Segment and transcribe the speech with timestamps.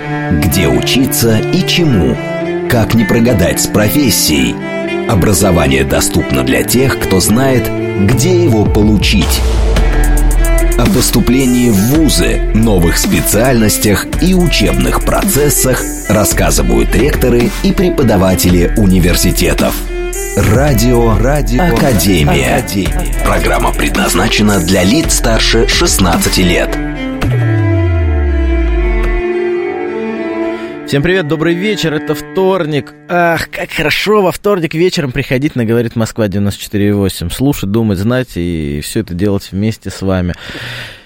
[0.00, 2.16] Где учиться и чему?
[2.70, 4.54] Как не прогадать с профессией?
[5.10, 7.70] Образование доступно для тех, кто знает,
[8.06, 9.40] где его получить.
[10.78, 19.74] О поступлении в ВУЗы, новых специальностях и учебных процессах рассказывают ректоры и преподаватели университетов.
[20.36, 22.56] Радио, Радио Академия.
[22.56, 23.24] Академия.
[23.24, 26.89] Программа предназначена для лиц старше 16 лет.
[30.90, 32.92] Всем привет, добрый вечер, это вторник.
[33.08, 37.30] Ах, как хорошо во вторник вечером приходить на «Говорит Москва» 94,8.
[37.30, 40.34] Слушать, думать, знать и все это делать вместе с вами.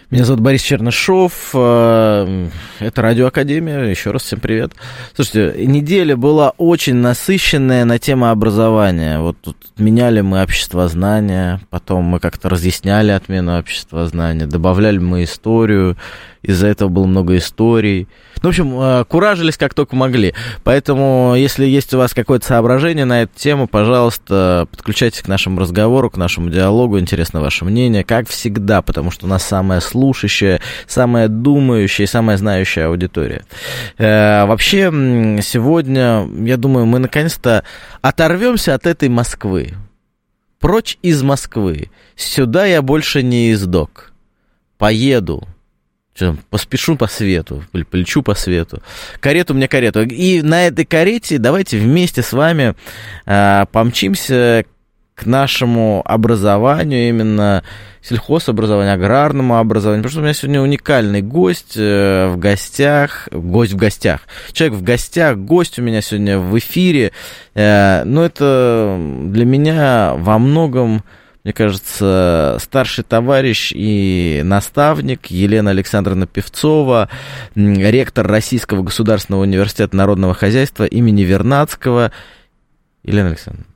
[0.09, 4.73] Меня зовут Борис Чернышов, э, это Радиоакадемия, еще раз всем привет.
[5.15, 9.19] Слушайте, неделя была очень насыщенная на тему образования.
[9.19, 15.25] Вот тут меняли мы общество знания, потом мы как-то разъясняли отмену общества знания, добавляли мы
[15.25, 15.99] историю,
[16.45, 18.07] из-за этого было много историй.
[18.43, 20.35] Ну, в общем, э, куражились как только могли.
[20.65, 26.11] Поэтому, если есть у вас какое-то соображение на эту тему, пожалуйста, подключайтесь к нашему разговору,
[26.11, 26.99] к нашему диалогу.
[26.99, 32.37] Интересно ваше мнение, как всегда, потому что у нас самая слушающая, самая думающая и самая
[32.37, 33.45] знающая аудитория.
[33.97, 34.91] Э, вообще,
[35.43, 37.65] сегодня, я думаю, мы наконец-то
[38.03, 39.73] оторвемся от этой Москвы.
[40.61, 41.91] Прочь из Москвы.
[42.15, 44.13] Сюда я больше не издок.
[44.77, 45.49] Поеду
[46.15, 48.83] что, поспешу по свету, полечу по свету.
[49.21, 50.03] Карету мне карету.
[50.03, 52.75] И на этой карете давайте вместе с вами
[53.27, 54.65] э, помчимся
[55.15, 57.63] к нашему образованию, именно
[58.03, 63.77] сельхозобразованию, аграрному образованию, потому что у меня сегодня уникальный гость э, в гостях, гость в
[63.77, 67.13] гостях, человек в гостях, гость у меня сегодня в эфире,
[67.55, 71.05] э, но это для меня во многом
[71.45, 77.11] мне кажется, старший товарищ и наставник Елена Александровна Певцова,
[77.55, 82.13] ректор Российского государственного университета народного хозяйства имени Вернадского.
[83.03, 83.67] Елена Александровна.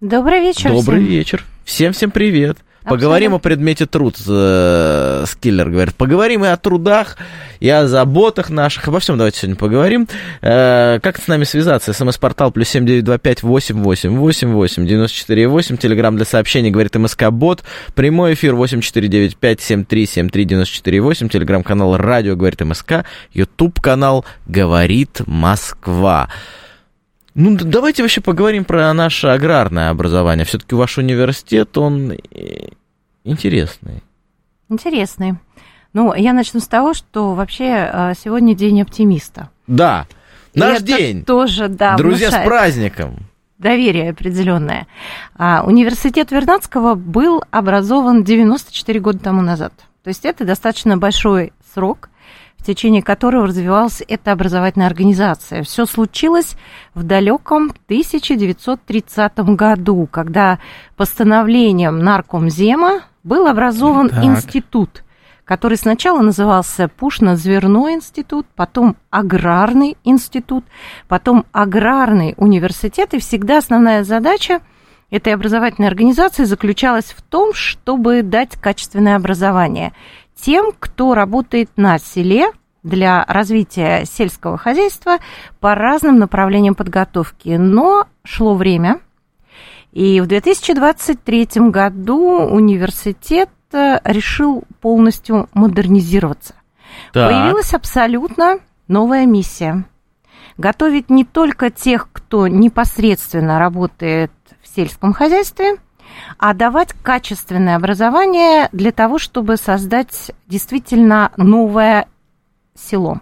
[0.00, 0.70] Добрый вечер.
[0.70, 1.10] Добрый всем.
[1.10, 1.44] вечер.
[1.66, 2.56] Всем-всем привет.
[2.84, 5.94] Поговорим о предмете труд, э, Скиллер говорит.
[5.94, 7.16] Поговорим и о трудах,
[7.60, 8.88] и о заботах наших.
[8.88, 10.08] Обо всем давайте сегодня поговорим.
[10.40, 11.92] Э, как с нами связаться?
[11.92, 15.76] СМС-портал плюс семь девять два пять восемь восемь восемь восемь девяносто четыре восемь.
[15.76, 17.62] Телеграмм для сообщений говорит МСК Бот.
[17.94, 21.28] Прямой эфир восемь четыре девять пять семь три семь три девяносто четыре восемь.
[21.28, 23.04] Телеграм-канал Радио говорит МСК.
[23.32, 26.28] Ютуб канал Говорит Москва.
[27.34, 30.44] Ну, давайте вообще поговорим про наше аграрное образование.
[30.44, 32.16] Все-таки ваш университет, он э,
[33.24, 34.02] интересный.
[34.68, 35.34] Интересный.
[35.92, 39.50] Ну, я начну с того, что вообще э, сегодня день оптимиста.
[39.66, 40.06] Да,
[40.54, 41.24] наш И день.
[41.24, 41.96] тоже, да.
[41.96, 43.26] Друзья, с праздником.
[43.58, 44.86] Доверие определенное.
[45.36, 49.74] А, университет Вернадского был образован 94 года тому назад.
[50.02, 52.08] То есть это достаточно большой срок
[52.60, 55.62] в течение которого развивалась эта образовательная организация.
[55.62, 56.56] Все случилось
[56.94, 60.58] в далеком 1930 году, когда
[60.94, 64.22] постановлением Наркомзема был образован так.
[64.22, 65.04] институт,
[65.44, 70.64] который сначала назывался Пушно-Зверной институт, потом Аграрный институт,
[71.08, 74.60] потом Аграрный университет, и всегда основная задача
[75.10, 79.92] этой образовательной организации заключалась в том, чтобы дать качественное образование–
[80.40, 82.50] тем, кто работает на селе
[82.82, 85.18] для развития сельского хозяйства
[85.60, 87.50] по разным направлениям подготовки.
[87.50, 89.00] Но шло время,
[89.92, 96.54] и в 2023 году университет э, решил полностью модернизироваться.
[97.12, 97.30] Так.
[97.30, 98.58] Появилась абсолютно
[98.88, 99.84] новая миссия.
[100.56, 105.76] Готовить не только тех, кто непосредственно работает в сельском хозяйстве–
[106.38, 112.06] а давать качественное образование для того, чтобы создать действительно новое
[112.74, 113.20] село,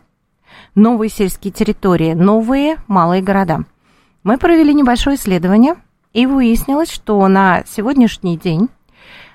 [0.74, 3.64] новые сельские территории, новые малые города.
[4.22, 5.74] Мы провели небольшое исследование,
[6.12, 8.68] и выяснилось, что на сегодняшний день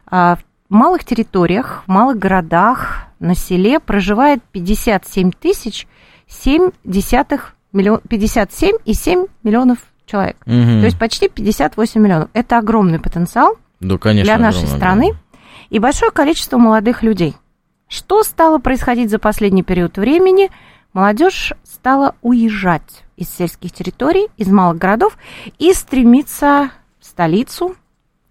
[0.05, 5.87] а, в малых территориях, в малых городах, на селе проживает 57 тысяч
[6.27, 10.37] 7 десятых миллион, 57,7 миллионов человек.
[10.45, 10.53] Угу.
[10.53, 12.29] То есть почти 58 миллионов.
[12.33, 15.23] Это огромный потенциал да, конечно, для нашей огромный, страны огромный.
[15.69, 17.35] и большое количество молодых людей.
[17.87, 20.49] Что стало происходить за последний период времени?
[20.93, 25.17] Молодежь стала уезжать из сельских территорий, из малых городов
[25.59, 27.75] и стремиться в столицу,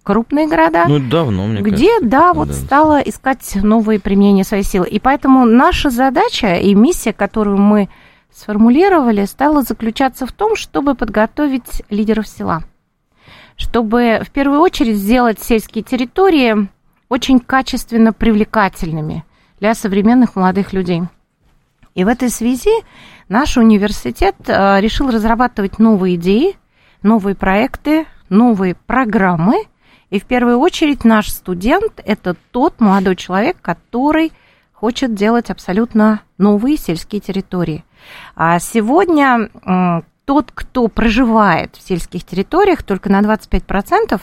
[0.02, 0.86] крупные города.
[0.88, 4.88] Ну, давно, мне Где, кажется, да, вот стала искать новые применения своей силы.
[4.88, 7.88] И поэтому наша задача и миссия, которую мы
[8.32, 12.62] сформулировали, стала заключаться в том, чтобы подготовить лидеров села.
[13.56, 16.68] Чтобы в первую очередь сделать сельские территории
[17.08, 19.24] очень качественно привлекательными
[19.60, 21.02] для современных молодых людей.
[21.94, 22.72] И в этой связи
[23.28, 26.56] наш университет э, решил разрабатывать новые идеи,
[27.02, 29.64] новые проекты, новые программы.
[30.08, 34.32] И в первую очередь наш студент– это тот молодой человек, который
[34.82, 37.84] хочет делать абсолютно новые сельские территории.
[38.34, 39.48] А сегодня
[40.24, 44.20] тот, кто проживает в сельских территориях, только на 25%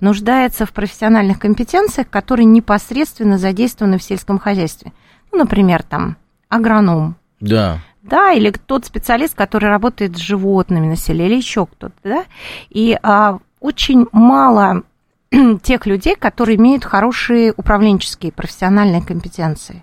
[0.00, 4.92] нуждается в профессиональных компетенциях, которые непосредственно задействованы в сельском хозяйстве.
[5.32, 6.18] Ну, например, там
[6.50, 7.16] агроном.
[7.40, 7.78] Да.
[8.02, 12.24] Да, или тот специалист, который работает с животными на селе, или еще кто-то, да.
[12.68, 14.82] И а, очень мало
[15.62, 19.82] тех людей, которые имеют хорошие управленческие профессиональные компетенции.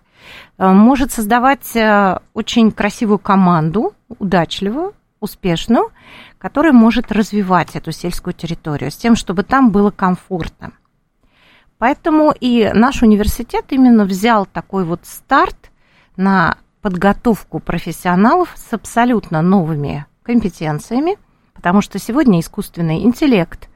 [0.57, 5.91] А, может создавать а, очень красивую команду, удачливую, успешную,
[6.37, 10.71] которая может развивать эту сельскую территорию с тем, чтобы там было комфортно.
[11.77, 15.71] Поэтому и наш университет именно взял такой вот старт
[16.17, 21.17] на подготовку профессионалов с абсолютно новыми компетенциями,
[21.53, 23.68] потому что сегодня искусственный интеллект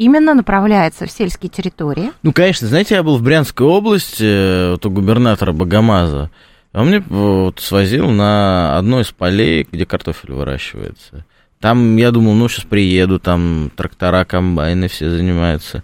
[0.00, 2.10] именно направляется в сельские территории.
[2.22, 6.30] Ну, конечно, знаете, я был в Брянской области, э, вот у губернатора Богомаза,
[6.72, 11.26] он мне вот свозил на одно из полей, где картофель выращивается.
[11.60, 15.82] Там я думал, ну, сейчас приеду, там трактора, комбайны все занимаются.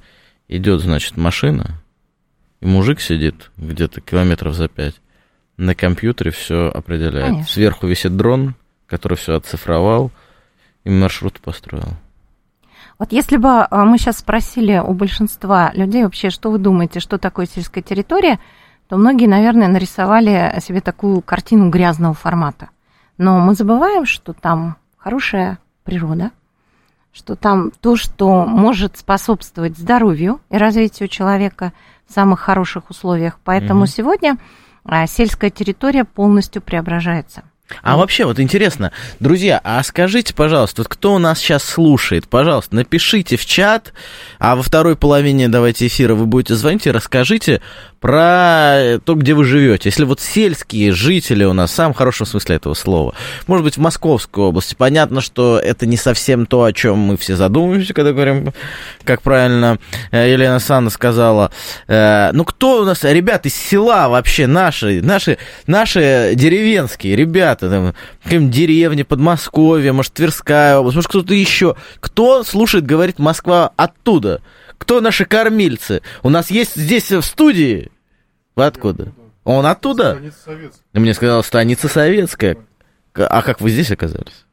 [0.49, 1.83] Идет, значит, машина,
[2.63, 4.95] и мужик сидит где-то километров за пять,
[5.59, 7.27] на компьютере все определяет.
[7.27, 7.53] Конечно.
[7.53, 8.55] Сверху висит дрон,
[8.87, 10.11] который все оцифровал
[10.85, 11.99] и маршрут построил.
[12.99, 17.19] Вот если бы а, мы сейчас спросили у большинства людей вообще, что вы думаете, что
[17.19, 18.39] такое сельская территория,
[18.89, 22.71] то многие, наверное, нарисовали себе такую картину грязного формата.
[23.19, 26.31] Но мы забываем, что там хорошая природа,
[27.13, 31.73] что там то, что может способствовать здоровью и развитию человека
[32.07, 33.39] в самых хороших условиях.
[33.45, 34.39] Поэтому mm сегодня
[34.85, 37.43] а, сельская территория полностью преображается.
[37.83, 42.77] А вообще, вот интересно, друзья, а скажите, пожалуйста, вот кто у нас сейчас слушает, пожалуйста,
[42.77, 43.93] напишите в чат,
[44.39, 47.61] а во второй половине давайте эфира вы будете звонить и расскажите
[48.01, 49.89] про то, где вы живете.
[49.89, 53.15] Если вот сельские жители у нас, в самом хорошем смысле этого слова,
[53.47, 57.37] может быть, в Московской области, понятно, что это не совсем то, о чем мы все
[57.37, 58.53] задумываемся, когда говорим,
[59.05, 59.79] как правильно
[60.11, 61.51] э, Елена Санна сказала.
[61.89, 67.95] Э, ну, кто у нас, ребята из села вообще, наши, наши, наши деревенские ребята, там,
[68.23, 71.77] какие-нибудь деревни, Подмосковье, может, Тверская область, может, кто-то еще.
[72.01, 74.43] Кто слушает, говорит Москва оттуда?
[74.79, 76.03] Кто наши кормильцы?
[76.23, 77.91] У нас есть здесь в студии.
[78.55, 79.13] Вы откуда?
[79.45, 80.13] Он оттуда?
[80.13, 81.01] Станица советская.
[81.01, 82.57] Мне сказал, станица советская.
[83.15, 84.45] А как вы здесь оказались?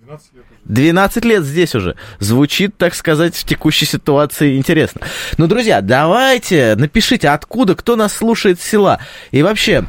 [0.00, 0.44] 12 лет.
[0.64, 1.96] 12 лет здесь уже.
[2.18, 5.02] Звучит, так сказать, в текущей ситуации интересно.
[5.36, 9.00] Ну, друзья, давайте напишите, откуда, кто нас слушает села.
[9.30, 9.84] И вообще,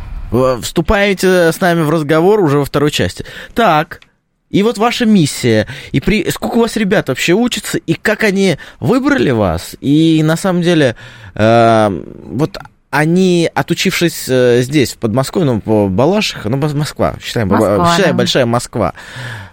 [0.62, 3.26] вступаете с нами в разговор уже во второй части.
[3.54, 4.02] Так,
[4.50, 6.30] и вот ваша миссия, и при...
[6.32, 10.96] сколько у вас ребят вообще учатся, и как они выбрали вас, и на самом деле
[11.36, 12.58] э, вот
[12.90, 18.18] они, отучившись э, здесь, в Подмосковье, ну, по Балаших, ну, Москва, считаем, Москва, считаем да.
[18.18, 18.94] большая Москва,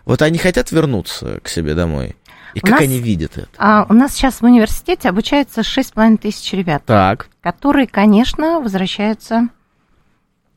[0.07, 2.17] вот они хотят вернуться к себе домой?
[2.55, 3.49] И у как нас, они видят это?
[3.59, 7.27] А, у нас сейчас в университете обучается 6,5 тысяч ребят, так.
[7.43, 9.51] которые, конечно, возвращаются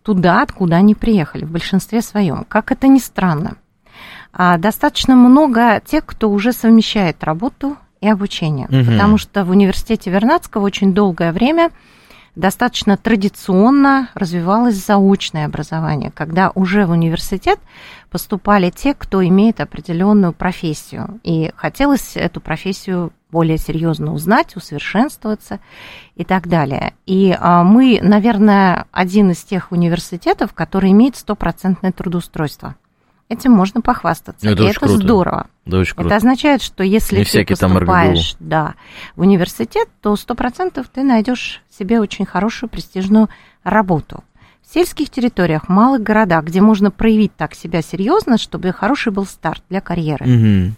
[0.09, 2.43] туда, откуда они приехали, в большинстве своем.
[2.49, 3.57] Как это ни странно.
[4.33, 8.65] А, достаточно много тех, кто уже совмещает работу и обучение.
[8.65, 8.91] Угу.
[8.91, 11.69] Потому что в университете Вернадского очень долгое время
[12.35, 17.59] достаточно традиционно развивалось заочное образование, когда уже в университет
[18.09, 21.19] поступали те, кто имеет определенную профессию.
[21.23, 25.59] И хотелось эту профессию более серьезно узнать, усовершенствоваться
[26.15, 26.93] и так далее.
[27.05, 32.75] И а, мы, наверное, один из тех университетов, который имеет стопроцентное трудоустройство.
[33.29, 34.49] Этим можно похвастаться.
[34.49, 34.95] Это, и это круто.
[34.95, 35.47] здорово.
[35.67, 36.07] Да, очень круто.
[36.07, 38.73] Это означает, что если Не ты поступаешь да,
[39.15, 43.29] в университет, то сто процентов ты найдешь себе очень хорошую престижную
[43.63, 44.23] работу.
[44.63, 49.25] В сельских территориях, в малых городах, где можно проявить так себя серьезно, чтобы хороший был
[49.25, 50.25] старт для карьеры.
[50.25, 50.75] Угу.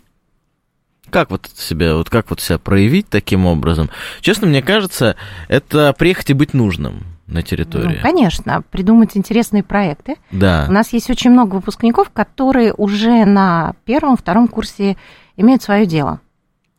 [1.12, 3.90] Как вот себя, вот как вот себя проявить таким образом?
[4.22, 5.16] Честно, мне кажется,
[5.48, 7.98] это приехать и быть нужным на территории.
[7.98, 10.16] Ну, конечно, придумать интересные проекты.
[10.32, 10.66] Да.
[10.68, 14.98] У нас есть очень много выпускников, которые уже на первом, втором курсе
[15.38, 16.20] имеют свое дело,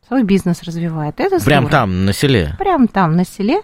[0.07, 1.19] свой бизнес развивают.
[1.19, 2.55] Это Прям там, на селе?
[2.59, 3.61] Прям там, на селе.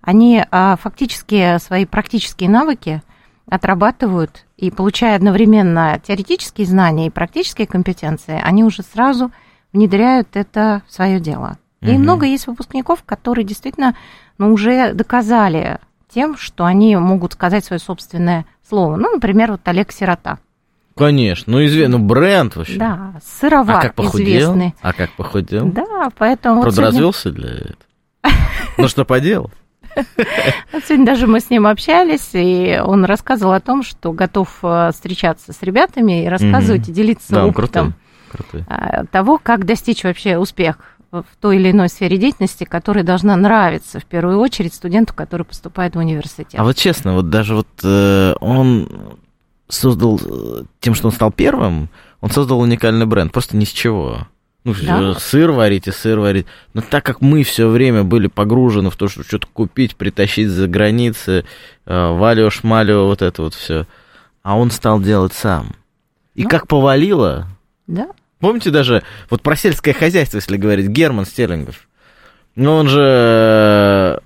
[0.00, 3.02] Они а, фактически свои практические навыки
[3.46, 9.30] отрабатывают и получая одновременно теоретические знания и практические компетенции, они уже сразу
[9.72, 11.58] внедряют это в свое дело.
[11.80, 11.98] И угу.
[11.98, 13.96] много есть выпускников, которые действительно
[14.38, 15.80] ну, уже доказали
[16.12, 18.96] тем, что они могут сказать свое собственное слово.
[18.96, 20.38] Ну, например, вот Олег Сирота.
[20.96, 22.78] Конечно, ну известный, ну бренд вообще.
[22.78, 24.26] Да, сыровар а как похудел?
[24.26, 24.74] известный.
[24.82, 25.70] А как похудел?
[25.70, 26.56] Да, поэтому...
[26.62, 27.76] вот Правда, сегодня- для этого?
[28.78, 29.50] Ну что поделал?
[29.94, 34.90] Вот сегодня даже мы с ним общались, и он рассказывал о том, что готов э,
[34.92, 37.94] встречаться с ребятами и рассказывать, и делиться Да, опытом
[38.32, 38.64] Крутой.
[38.68, 40.78] а, того, как достичь вообще успеха
[41.10, 45.94] в той или иной сфере деятельности, которая должна нравиться в первую очередь студенту, который поступает
[45.94, 46.54] в университет.
[46.56, 48.88] А вот честно, вот даже вот э, он
[49.68, 51.88] создал, э, тем, что он стал первым,
[52.22, 54.26] он создал уникальный бренд, просто ни с чего.
[54.64, 55.14] Ну, Да.
[55.14, 56.46] сыр варить и сыр варить.
[56.72, 60.68] Но так как мы все время были погружены в то, что что-то купить, притащить за
[60.68, 61.44] границы,
[61.84, 63.86] э, валио, шмалио, вот это вот все,
[64.42, 65.74] а он стал делать сам.
[66.36, 66.48] И Ну.
[66.48, 67.48] как повалило,
[67.88, 68.08] Да,
[68.42, 71.86] Помните даже, вот про сельское хозяйство, если говорить, Герман Стерлингов.
[72.56, 74.18] Ну, он же, э,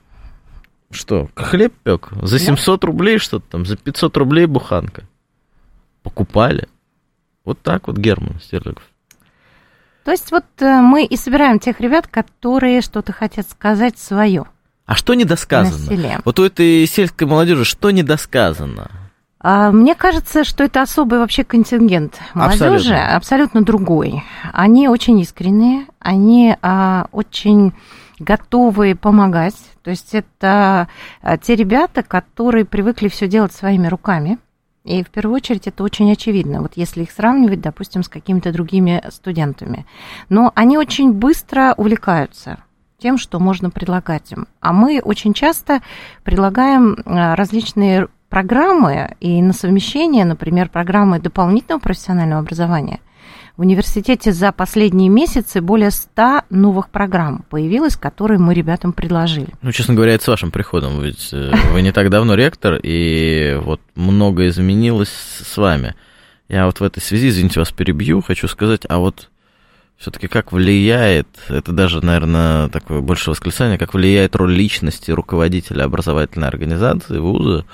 [0.91, 2.09] что, хлеб пек?
[2.23, 5.05] За 700 рублей что-то там, за 500 рублей буханка.
[6.03, 6.67] Покупали.
[7.45, 8.85] Вот так вот Герман Стерлингов.
[10.05, 14.47] То есть вот э, мы и собираем тех ребят, которые что-то хотят сказать свое
[14.87, 16.23] А что недосказано?
[16.25, 18.91] Вот у этой сельской молодежи что недосказано?
[19.49, 23.15] А, Мне кажется, что это особый вообще контингент молодежи, Абсолютно.
[23.15, 24.25] абсолютно, другой.
[24.53, 27.73] Они очень искренние, они а, очень
[28.19, 29.55] готовы помогать.
[29.85, 30.89] То есть это
[31.23, 34.39] а, те ребята, которые привыкли все делать своими руками.
[34.83, 39.01] И в первую очередь это очень очевидно, вот если их сравнивать, допустим, с какими-то другими
[39.11, 39.87] студентами.
[40.29, 42.59] Но они очень быстро увлекаются
[42.99, 44.49] тем, что можно предлагать им.
[44.61, 45.83] А мы очень часто
[46.25, 53.01] предлагаем а, различные программы и на совмещение, например, программы дополнительного профессионального образования.
[53.57, 59.49] В университете за последние месяцы более 100 новых программ появилось, которые мы ребятам предложили.
[59.63, 63.59] Ну, честно говоря, это с вашим приходом, ведь э, вы не так давно ректор, и
[63.63, 65.95] вот многое изменилось с вами.
[66.49, 69.31] Я вот в этой связи, извините, вас перебью, хочу сказать, а вот
[69.97, 76.49] все-таки как влияет, это даже, наверное, такое больше восклицание, как влияет роль личности руководителя образовательной
[76.49, 77.65] организации, вуза,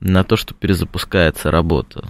[0.00, 2.06] на то, что перезапускается работа.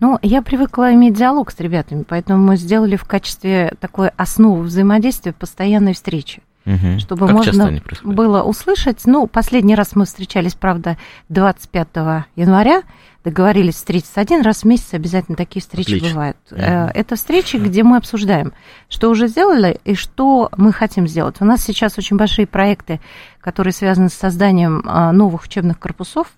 [0.00, 5.32] Ну, я привыкла иметь диалог с ребятами, поэтому мы сделали в качестве такой основы взаимодействия
[5.32, 6.42] постоянной встречи.
[6.64, 6.98] Мгм.
[6.98, 9.06] Чтобы как можно было услышать.
[9.06, 10.98] Ну, последний раз мы встречались, правда,
[11.30, 12.82] 25 января.
[13.24, 16.10] Договорились встретиться один раз в месяц, обязательно такие встречи Отлично.
[16.10, 16.36] бывают.
[16.50, 18.52] Э, Это встречи, где мы обсуждаем,
[18.88, 21.36] что уже сделали и что мы хотим сделать.
[21.40, 23.00] У нас сейчас очень большие проекты,
[23.40, 26.28] которые связаны с созданием а, новых учебных корпусов,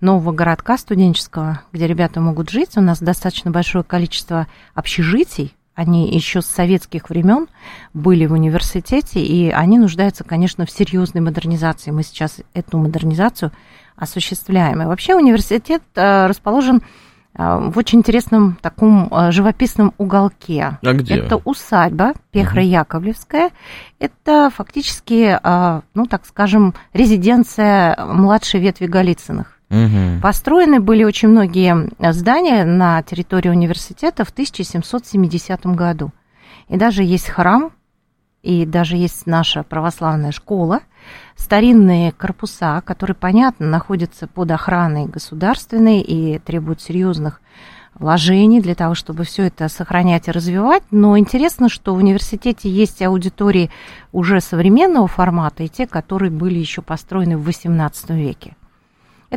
[0.00, 2.76] нового городка студенческого, где ребята могут жить.
[2.76, 7.48] У нас достаточно большое количество общежитий, они еще с советских времен
[7.92, 11.90] были в университете, и они нуждаются, конечно, в серьезной модернизации.
[11.90, 13.52] Мы сейчас эту модернизацию
[13.94, 14.80] осуществляем.
[14.80, 16.80] И вообще университет э, расположен
[17.34, 20.78] э, в очень интересном таком э, живописном уголке.
[20.82, 21.18] А где?
[21.18, 23.50] Это усадьба Пехра-Яковлевская.
[23.98, 25.38] Это фактически,
[25.92, 29.55] ну, так скажем, резиденция младшей ветви Голицыных.
[29.68, 30.20] Мгм.
[30.20, 36.12] Построены были очень многие здания на территории университета в 1770 году.
[36.68, 37.72] И даже есть храм,
[38.42, 40.80] и даже есть наша православная школа,
[41.34, 47.40] старинные корпуса, которые, понятно, находятся под охраной государственной и требуют серьезных
[47.94, 50.84] вложений для того, чтобы все это сохранять и развивать.
[50.92, 53.70] Но интересно, что в университете есть аудитории
[54.12, 58.54] уже современного формата и те, которые были еще построены в XVIII веке.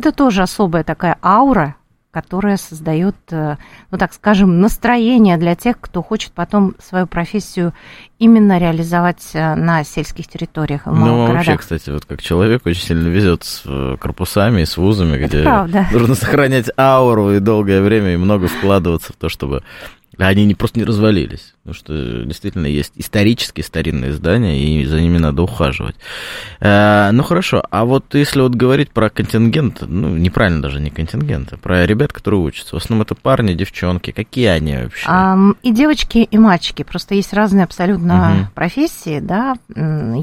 [0.00, 1.76] Это тоже особая такая аура,
[2.10, 3.56] которая создает, э,
[3.90, 7.74] ну так скажем, настроение для тех, кто хочет потом свою профессию
[8.18, 11.60] именно реализовать э, на сельских территориях и в малых Ну, вообще, городах.
[11.60, 15.42] кстати, вот как человек очень сильно везет с э, корпусами и с вузами, Это где
[15.42, 15.86] правда.
[15.92, 19.62] нужно сохранять ауру и долгое время, и много вкладываться в то, чтобы
[20.18, 21.54] они не, просто не развалились.
[21.62, 25.94] Потому что действительно есть исторические старинные здания, и за ними надо ухаживать.
[26.60, 31.52] Э, ну хорошо, а вот если вот говорить про контингент, ну неправильно даже не контингент,
[31.52, 32.74] а про ребят, которые учатся.
[32.76, 34.10] В основном это парни, девчонки.
[34.10, 35.04] Какие они вообще?
[35.06, 36.82] Ам, И девочки, и мальчики.
[36.82, 38.46] Просто есть разные абсолютно Мгм.
[38.54, 39.54] профессии, да.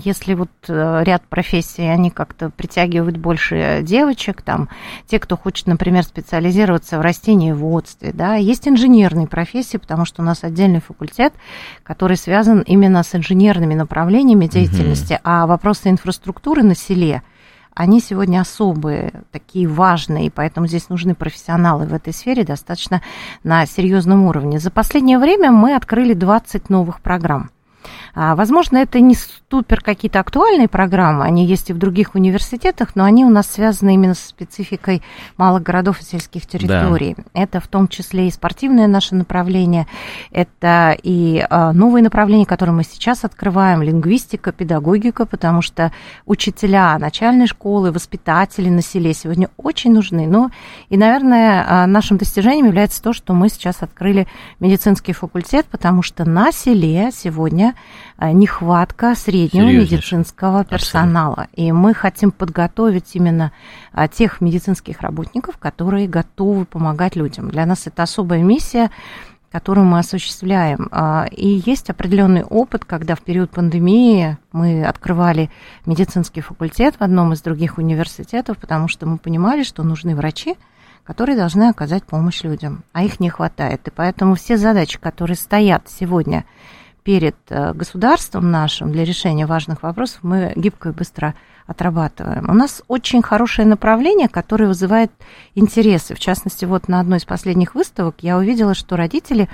[0.04, 4.70] Если вот э, ряд профессий, они как-то притягивают больше девочек, там,
[5.08, 8.36] те, кто хочет, например, специализироваться в растениеводстве, да.
[8.36, 11.34] Есть инженерные профессии, потому что у нас отдельный факультет,
[11.84, 17.24] который связан именно с инженерными направлениями деятельности, а вопросы инфраструктуры на селе,
[17.74, 23.04] они сегодня особые, такие важные, и поэтому здесь нужны профессионалы в этой сфере достаточно
[23.44, 24.60] на серьезном уровне.
[24.60, 27.52] За последнее время мы открыли 20 новых программ.
[28.20, 29.16] А, возможно, это не
[29.52, 33.94] супер какие-то актуальные программы, они есть и в других университетах, но они у нас связаны
[33.94, 35.04] именно с спецификой
[35.38, 37.14] малых городов и сельских территорий.
[37.16, 37.24] Да.
[37.36, 39.86] Это в том числе и спортивное наше направление,
[40.32, 45.92] это и а, новые направления, которые мы сейчас открываем, лингвистика, педагогика, потому что
[46.26, 50.26] учителя начальной школы, воспитатели на селе сегодня очень нужны.
[50.26, 50.50] Ну
[50.90, 54.28] и, наверное, а, нашим достижением является то, что мы сейчас открыли
[54.60, 57.76] медицинский факультет, потому что на селе сегодня
[58.20, 61.44] нехватка среднего медицинского персонала.
[61.44, 61.62] Абсолютно.
[61.62, 63.52] И мы хотим подготовить именно
[63.94, 67.50] э, тех медицинских работников, которые готовы помогать людям.
[67.50, 68.90] Для нас это особая миссия
[69.52, 70.90] которую мы осуществляем.
[70.92, 75.50] А, и есть определенный опыт, когда в период пандемии мы открывали
[75.86, 80.58] медицинский факультет в одном из других университетов, потому что мы понимали, что нужны врачи,
[81.04, 83.88] которые должны оказать помощь людям, а их не хватает.
[83.88, 86.44] И поэтому все задачи, которые стоят сегодня
[87.08, 91.36] перед э, государством нашим для решения важных вопросов мы гибко и быстро
[91.66, 92.50] отрабатываем.
[92.50, 95.10] У нас очень хорошее направление, которое вызывает
[95.56, 96.16] интересы.
[96.16, 99.48] В частности, вот на одной из последних выставок я увидела, что родители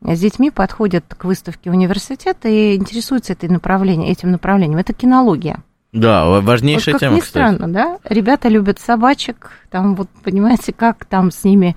[0.00, 4.78] с детьми подходят к выставке университета и интересуются этой направлением, этим направлением.
[4.78, 5.62] Это кинология.
[5.94, 7.54] Да, важнейшая вот как тема, ни кстати.
[7.54, 7.98] странно, да?
[8.02, 11.76] Ребята любят собачек, там вот, понимаете, как там с ними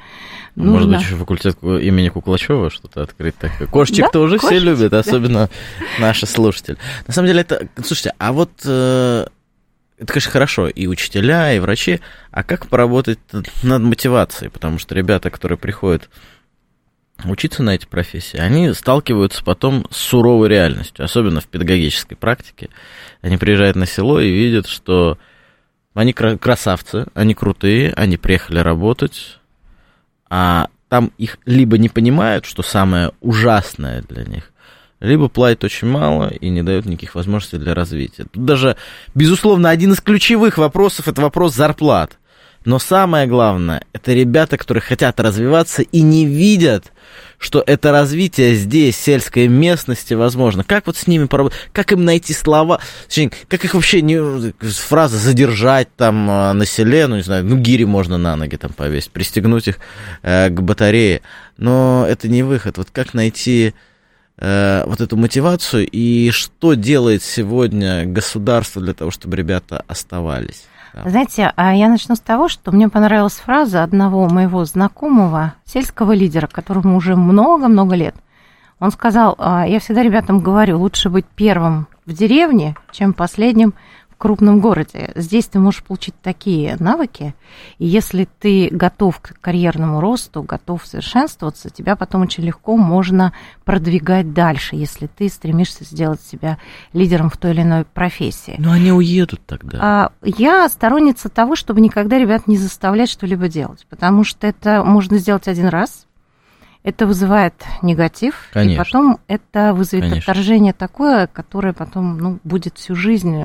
[0.56, 0.72] нужно...
[0.72, 3.68] Может быть, еще факультет имени Куклачева что-то открыть такое.
[3.68, 4.20] Кошечек да?
[4.20, 5.00] уже Кошечек, все любят, да.
[5.00, 5.52] особенно
[6.00, 6.78] наши слушатели.
[7.06, 7.68] На самом деле, это...
[7.76, 8.50] Слушайте, а вот...
[8.66, 9.28] Э,
[10.00, 12.00] это, конечно, хорошо, и учителя, и врачи,
[12.32, 13.20] а как поработать
[13.62, 14.50] над мотивацией?
[14.50, 16.10] Потому что ребята, которые приходят
[17.26, 22.70] учиться на эти профессии, они сталкиваются потом с суровой реальностью, особенно в педагогической практике.
[23.22, 25.18] Они приезжают на село и видят, что
[25.94, 29.40] они красавцы, они крутые, они приехали работать,
[30.30, 34.52] а там их либо не понимают, что самое ужасное для них,
[35.00, 38.26] либо платят очень мало и не дают никаких возможностей для развития.
[38.32, 38.78] Тут даже,
[39.16, 42.18] безусловно, один из ключевых вопросов– это вопрос зарплат.
[42.68, 46.92] Но самое главное, это ребята, которые хотят развиваться и не видят,
[47.38, 50.66] что это развитие здесь, сельской местности, возможно.
[50.66, 52.82] Как вот с ними поработать, как им найти слова,
[53.48, 57.86] как их вообще, не, фраза задержать там а, на селе, ну, не знаю, ну, гири
[57.86, 59.80] можно на ноги там повесить, пристегнуть их
[60.22, 61.22] э, к батарее,
[61.56, 62.78] но это не выход.
[62.80, 63.76] Вот как найти
[64.40, 70.66] э, вот эту мотивацию и что делает сегодня государство для того, чтобы ребята оставались?
[71.04, 71.10] Да.
[71.10, 76.48] Знаете, а я начну с того, что мне понравилась фраза одного моего знакомого, сельского лидера,
[76.48, 78.16] которому уже много-много лет.
[78.80, 83.74] Он сказал, «А, я всегда ребятам говорю, лучше быть первым в деревне, чем последним
[84.18, 85.12] крупном городе.
[85.16, 87.36] Здесь ты можешь получить такие навыки,
[87.78, 94.34] и если ты готов к карьерному росту, готов совершенствоваться, тебя потом очень легко можно продвигать
[94.34, 96.58] дальше, если ты стремишься сделать себя
[96.94, 98.56] лидером в той или иной профессии.
[98.58, 99.78] Но они уедут тогда.
[99.82, 105.18] А, я сторонница того, чтобы никогда ребят не заставлять что-либо делать, потому что это можно
[105.18, 106.08] сделать один раз,
[106.88, 108.74] это вызывает негатив, Конечно.
[108.74, 110.32] и потом это вызовет Конечно.
[110.32, 113.44] отторжение такое, которое потом ну, будет всю жизнь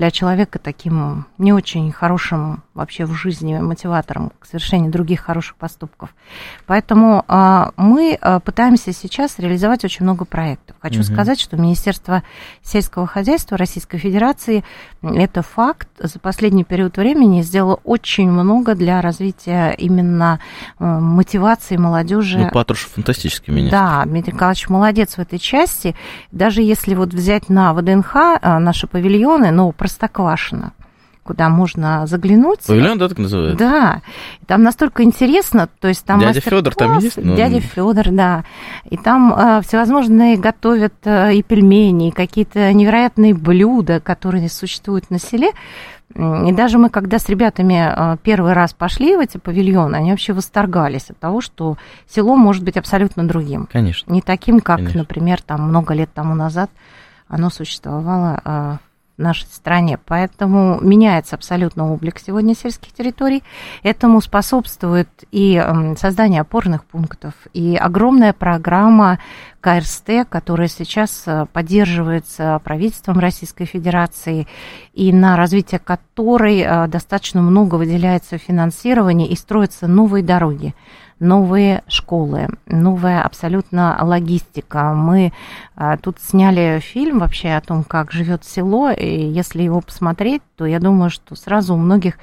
[0.00, 6.14] для человека таким не очень хорошим вообще в жизни мотиватором к совершению других хороших поступков.
[6.66, 10.74] Поэтому а, мы а, пытаемся сейчас реализовать очень много проектов.
[10.80, 11.04] Хочу угу.
[11.04, 12.22] сказать, что Министерство
[12.62, 14.64] сельского хозяйства Российской Федерации
[15.02, 20.40] это факт за последний период времени сделало очень много для развития именно
[20.78, 22.38] а, мотивации молодежи.
[22.38, 23.76] Ну, Патрушев фантастический министр.
[23.76, 25.94] Да, Дмитрий Николаевич молодец в этой части.
[26.32, 30.72] Даже если вот взять на ВДНХ а, наши павильоны, ну, Простоквашино,
[31.24, 32.60] куда можно заглянуть.
[32.66, 33.58] Павильон, да, так называется?
[33.58, 34.02] Да.
[34.46, 37.16] Там настолько интересно, то есть там Дядя Федор там есть?
[37.16, 37.34] Ну...
[37.34, 38.44] Дядя Федор, да.
[38.88, 45.18] И там э, всевозможные готовят э, и пельмени, и какие-то невероятные блюда, которые существуют на
[45.18, 45.50] селе.
[46.12, 50.32] И даже мы, когда с ребятами э, первый раз пошли в эти павильоны, они вообще
[50.32, 51.76] восторгались от того, что
[52.08, 53.68] село может быть абсолютно другим.
[53.70, 54.12] Конечно.
[54.12, 55.00] Не таким, как, Конечно.
[55.00, 56.70] например, там много лет тому назад
[57.28, 58.76] оно существовало э,
[59.20, 59.98] нашей стране.
[60.06, 63.42] Поэтому меняется абсолютно облик сегодня сельских территорий.
[63.82, 69.18] Этому способствует и эм, создание опорных пунктов, и огромная программа
[69.60, 74.46] КРСТ, которая сейчас э, поддерживается правительством Российской Федерации,
[74.94, 80.74] и на развитие которой э, достаточно много выделяется финансирования и строятся новые дороги
[81.20, 84.94] новые школы, новая абсолютно логистика.
[84.94, 85.32] Мы
[85.76, 90.64] а, тут сняли фильм вообще о том, как живет село, и если его посмотреть, то
[90.64, 92.14] я думаю, что сразу у многих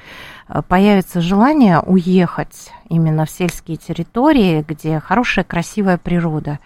[0.67, 6.59] появится желание уехать именно в сельские территории, где хорошая, красивая природа,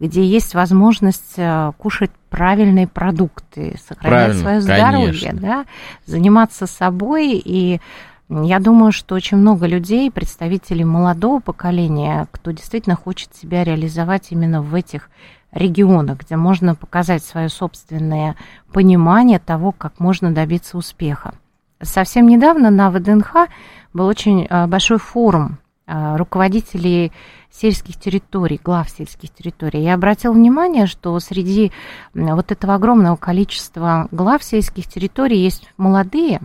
[0.00, 5.40] где есть возможность э, кушать правильные продукты, сохранять Правильно, свое здоровье, конечно.
[5.40, 5.64] да,
[6.04, 7.40] заниматься собой.
[7.44, 7.80] И
[8.28, 14.62] я думаю, что очень много людей, представителей молодого поколения, кто действительно хочет себя реализовать именно
[14.62, 15.10] в этих
[15.52, 18.36] регионах, где можно показать свое собственное
[18.72, 21.34] понимание того, как можно добиться успеха.
[21.80, 23.48] Совсем недавно на ВДНХ
[23.92, 27.12] был очень э, большой форум э, руководителей
[27.50, 29.82] сельских территорий, глав сельских территорий.
[29.82, 31.72] Я обратила внимание, что среди
[32.14, 36.40] вот этого огромного количества глав сельских территорий есть молодые,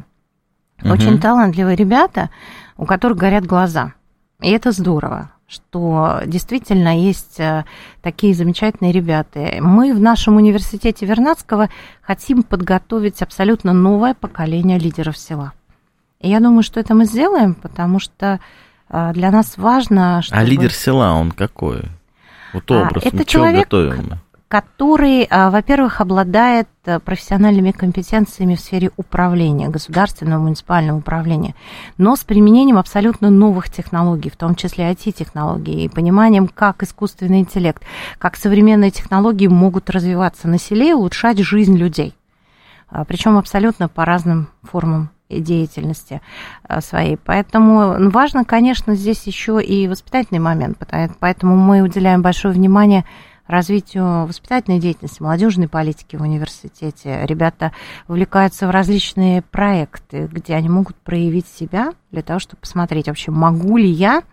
[0.82, 0.92] Мгм.
[0.92, 2.30] очень талантливые ребята,
[2.78, 3.94] у которых горят глаза.
[4.42, 7.66] И это здорово, что действительно есть э,
[8.02, 9.58] такие замечательные ребята.
[9.60, 11.70] Мы в нашем университете Вернадского
[12.02, 15.54] хотим подготовить абсолютно новое поколение лидеров села.
[16.20, 18.40] И я думаю, что это мы сделаем, потому что
[18.90, 20.42] э, для нас важно, чтобы...
[20.42, 21.84] А лидер села, он какой?
[22.54, 24.20] Вот А, образ, это мы чего человек, готовим?
[24.54, 31.56] Который, а, во-первых, обладает э, профессиональными компетенциями в сфере управления, государственного муниципального управления,
[31.98, 37.82] но с применением абсолютно новых технологий, в том числе IT-технологий, и пониманием, как искусственный интеллект,
[38.20, 42.14] как современные технологии могут развиваться на селе и улучшать жизнь людей.
[43.08, 46.22] Причем абсолютно по разным формам деятельности
[46.62, 47.18] а, своей.
[47.18, 50.78] Поэтому важно, конечно, здесь еще и воспитательный момент,
[51.20, 53.04] поэтому мы уделяем большое внимание
[53.48, 57.26] развитию воспитательной деятельности, молодежной политики в университете.
[57.26, 57.72] Ребята
[58.08, 63.78] увлекаются в различные проекты, где они могут проявить себя для того, чтобы посмотреть вообще, могу
[63.78, 64.24] ли я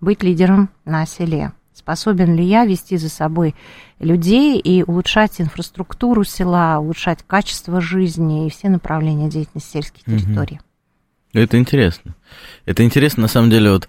[0.00, 3.54] быть лидером на селе, способен ли я вести за собой
[3.98, 10.60] людей и улучшать инфраструктуру села, улучшать качество жизни и все направления деятельности сельских территорий.
[11.32, 12.14] Это интересно.
[12.64, 13.88] Это интересно, на самом деле, вот,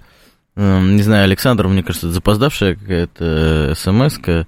[0.58, 4.48] не знаю, Александр, мне кажется, запоздавшая какая-то смс -ка.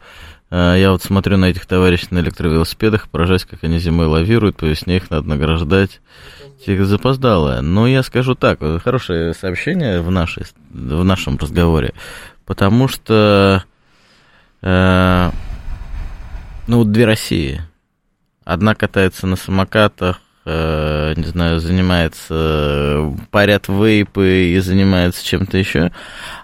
[0.50, 4.65] Э, Я вот смотрю на этих товарищей на электровелосипедах, поражаюсь, как они зимой лавируют, по
[4.65, 6.02] весне их надо награждать.
[6.65, 7.62] Тихо запоздало.
[7.62, 11.93] Но я скажу так, хорошее сообщение в, нашей, в нашем разговоре,
[12.45, 13.63] потому что,
[14.62, 15.32] э,
[16.67, 17.62] ну, две России.
[18.43, 25.92] Одна катается на самокатах, э, не знаю, занимается, парят вейпы и занимается чем-то еще,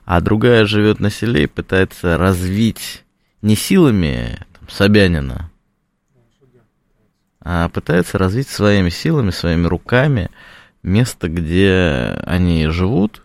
[0.06, 3.04] а другая живет на селе и пытается развить
[3.41, 5.52] не силами там, Собянина,
[7.41, 10.30] а пытается развить своими силами, своими руками
[10.84, 13.24] место, где они живут,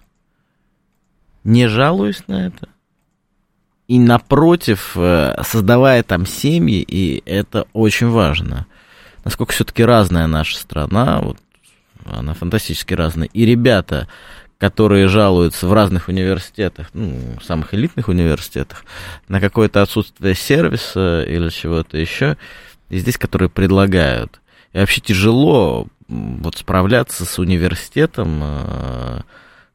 [1.45, 2.69] не жалуясь на это,
[3.91, 8.67] и напротив, э, создавая там семьи, и это очень важно.
[9.25, 11.39] Насколько все-таки разная наша страна, вот
[12.05, 13.29] она фантастически разная.
[13.33, 14.09] И ребята,
[14.59, 18.85] которые жалуются в разных университетах, ну, самых элитных университетах,
[19.29, 22.37] на какое-то отсутствие сервиса или чего-то еще,
[22.89, 24.41] и здесь, которые предлагают.
[24.73, 29.21] И вообще тяжело вот справляться с университетом, э,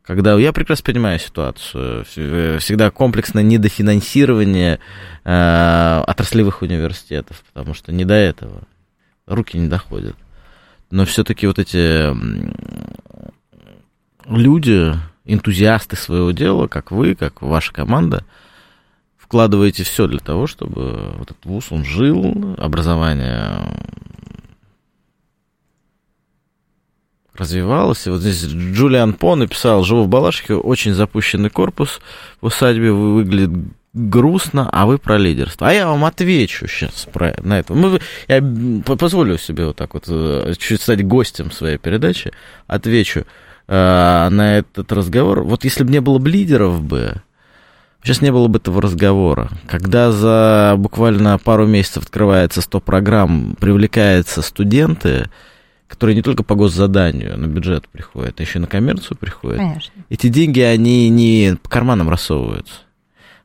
[0.04, 4.80] когда я прекрасно понимаю ситуацию, э, всегда комплексное недофинансирование
[5.24, 8.64] э, отраслевых университетов, потому что не до этого,
[9.26, 10.16] руки не доходят.
[10.92, 12.14] Но все-таки вот эти
[14.28, 14.94] люди,
[15.26, 18.24] энтузиасты своего дела, как вы, как ваша команда,
[19.18, 23.68] вкладываете все для того, чтобы вот этот вуз, он жил, образование
[27.34, 28.06] развивалось.
[28.08, 32.00] И вот здесь Джулиан По написал, живу в Балашихе, очень запущенный корпус
[32.42, 33.58] в усадьбе, вы- выглядит
[33.96, 35.70] грустно, а вы про лидерство.
[35.70, 37.74] А я вам отвечу сейчас про, на это.
[37.74, 38.44] Мы, я
[38.84, 42.34] позволю себе вот так вот э, чуть стать гостем своей передачи,
[42.68, 43.26] отвечу
[43.68, 45.44] э, на этот разговор.
[45.44, 47.22] Вот если бы не было бы лидеров бы,
[48.04, 49.50] сейчас не было бы этого разговора.
[49.66, 55.30] Когда за буквально пару месяцев открывается 100 программ, привлекаются студенты,
[55.88, 59.60] которые не только по госзаданию на бюджет приходят, а еще и на коммерцию приходят.
[59.60, 59.94] Конечно.
[60.10, 62.85] Эти деньги, они не по карманам рассовываются.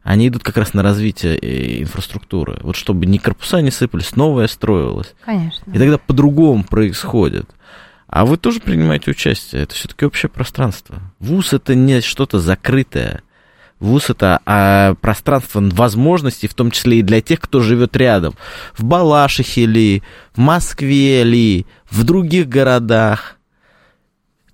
[0.03, 2.59] Они идут как раз на развитие э, инфраструктуры.
[2.63, 5.15] Вот чтобы ни корпуса не сыпались, новое строилось.
[5.25, 5.71] Конечно.
[5.71, 7.49] И тогда по-другому происходит.
[8.07, 9.63] А вы тоже принимаете участие.
[9.63, 11.01] Это все-таки общее пространство.
[11.21, 13.23] ВУЗ это не что-то закрытое.
[13.79, 18.35] ВУЗ это а, пространство возможностей, в том числе и для тех, кто живет рядом.
[18.77, 20.03] В Балашихе ли,
[20.35, 23.37] в Москве ли, в других городах.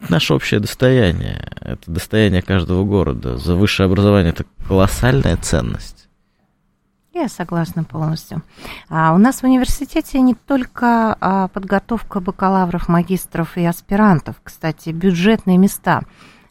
[0.00, 1.48] Это наше общее достояние.
[1.60, 3.36] Это достояние каждого города.
[3.38, 6.08] За высшее образование это колоссальная ценность.
[7.14, 8.42] Я согласна полностью.
[8.90, 15.56] А у нас в университете не только а, подготовка бакалавров, магистров и аспирантов, кстати, бюджетные
[15.56, 16.02] места.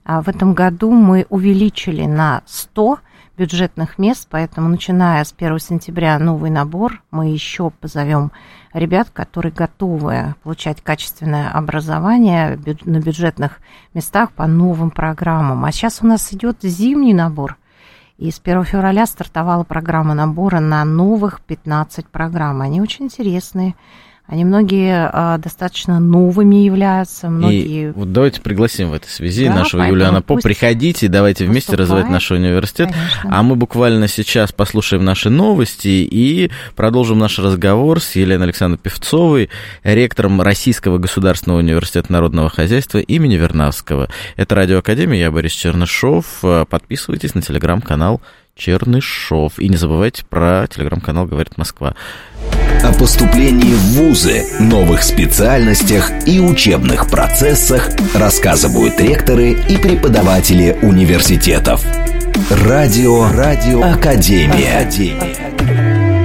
[0.03, 2.97] А в этом году мы увеличили на 100
[3.38, 8.32] бюджетных мест, поэтому начиная с 1 сентября новый набор, мы еще позовем
[8.74, 13.60] ребят, которые готовы получать качественное образование на бюджетных
[13.93, 15.65] местах по новым программам.
[15.65, 17.58] А сейчас у нас идет зимний набор.
[18.17, 22.62] И с 1 февраля стартовала программа набора на новых 15 программ.
[22.62, 23.76] Они очень интересные.
[24.27, 27.89] Они многие а, достаточно новыми являются, многие...
[27.89, 30.38] И вот давайте пригласим в этой связи да, нашего Юлиана По.
[30.38, 31.79] Приходите, давайте вместе поступает.
[31.79, 32.89] развивать наш университет.
[32.91, 33.29] Конечно.
[33.31, 39.51] А мы буквально сейчас послушаем наши новости и продолжим наш разговор с Еленой Александровной Певцовой,
[39.83, 44.09] ректором Российского государственного университета народного хозяйства имени Вернавского.
[44.38, 46.43] Это Радиоакадемия, я Борис Чернышов.
[46.69, 48.21] Подписывайтесь на телеграм-канал
[48.55, 49.59] Чернышов.
[49.59, 51.93] И не забывайте про телеграм-канал «Говорит Москва»
[52.83, 61.83] о поступлении в ВУЗы, новых специальностях и учебных процессах рассказывают ректоры и преподаватели университетов.
[62.49, 64.79] Радио, радио, Академия.
[64.79, 66.15] Академия.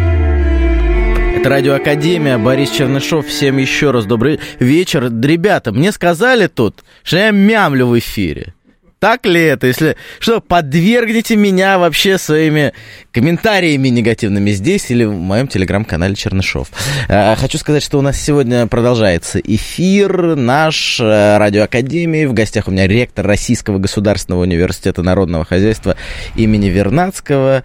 [1.40, 3.26] Это Радио Академия, Борис Чернышов.
[3.26, 5.04] Всем еще раз добрый вечер.
[5.04, 8.54] Ребята, мне сказали тут, что я мямлю в эфире.
[9.00, 9.66] Так ли это?
[9.66, 12.74] Если что, подвергните меня вообще своими
[13.12, 16.68] комментариями негативными здесь или в моем телеграм-канале Чернышов.
[17.08, 22.26] А, хочу сказать, что у нас сегодня продолжается эфир наш э, радиоакадемии.
[22.26, 25.96] В гостях у меня ректор Российского государственного университета народного хозяйства
[26.36, 27.64] имени Вернадского.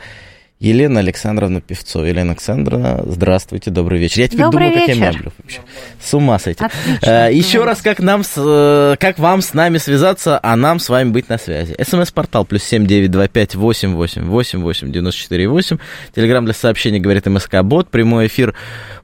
[0.65, 2.05] Елена Александровна Певцова.
[2.05, 4.21] Елена Александровна, здравствуйте, добрый вечер.
[4.21, 4.87] Я теперь добрый думаю, вечер.
[4.87, 5.59] как я мяблю вообще.
[6.01, 6.63] С ума сойти.
[6.63, 10.89] Отлично, Еще раз, как, нам с, э, как вам с нами связаться, а нам с
[10.89, 11.75] вами быть на связи.
[11.79, 15.77] СМС-портал плюс семь девять два пять восемь восемь восемь восемь девяносто четыре восемь.
[16.15, 17.91] Телеграмм для сообщений говорит МСК Бот.
[17.91, 18.55] Прямой эфир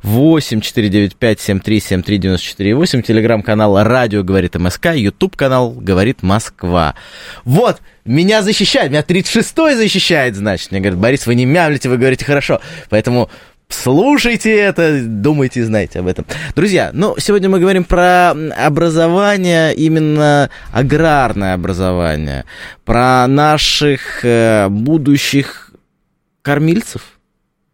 [0.02, 3.04] восемь четыре девять пять семь три семь три девяносто четыре восемь.
[3.04, 4.96] Телеграм-канал Радио говорит МСК.
[4.96, 6.96] Ютуб канал говорит Москва.
[7.46, 10.72] Вот, меня защищает, меня 36-й защищает, значит.
[10.72, 12.60] Мне говорят, Борис, вы не мямлите, вы говорите хорошо.
[12.90, 13.30] Поэтому
[13.70, 16.26] слушайте это, думайте, знаете об этом.
[16.56, 22.46] Друзья, ну, сегодня мы говорим про образование, именно аграрное образование,
[22.86, 25.72] про наших э, будущих
[26.42, 27.04] кормильцев.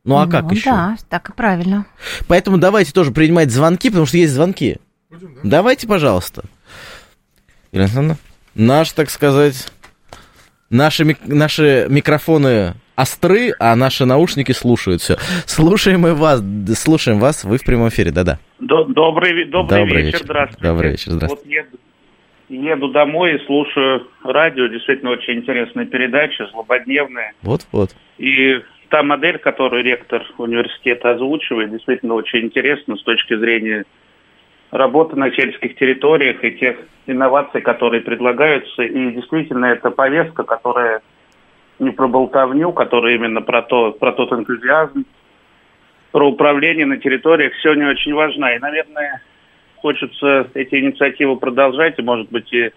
[0.03, 0.69] Ну, а ну, как еще?
[0.69, 1.85] Да, так и правильно.
[2.27, 4.77] Поэтому давайте тоже принимать звонки, потому что есть звонки.
[5.09, 5.41] Будем, да?
[5.43, 6.43] Давайте, пожалуйста.
[7.71, 8.17] Елена
[8.57, 9.67] наш, так сказать,
[10.69, 15.15] Наши, наши микрофоны остры, а наши наушники слушают все.
[15.45, 16.43] Слушаем мы вас,
[16.75, 18.39] слушаем вас, вы в прямом эфире, да-да.
[18.59, 20.63] Добрый, добрый, добрый вечер, вечер, здравствуйте.
[20.67, 21.67] Добрый вечер, здравствуйте.
[21.71, 21.79] Вот
[22.49, 27.31] еду, еду домой и слушаю радио, действительно очень интересная передача, злободневная.
[27.43, 27.95] Вот-вот.
[28.17, 33.85] И та модель, которую ректор университета озвучивает, действительно очень интересна с точки зрения
[34.77, 38.83] работы на сельских территориях и тех инноваций, которые предлагаются.
[38.83, 41.01] И действительно, это повестка, которая
[41.79, 45.05] не про болтовню, которая именно про, то, про тот энтузиазм,
[46.11, 48.55] про управление на территориях, сегодня очень важна.
[48.55, 49.21] И, наверное,
[49.77, 52.71] хочется эти инициативы продолжать, и, может быть, и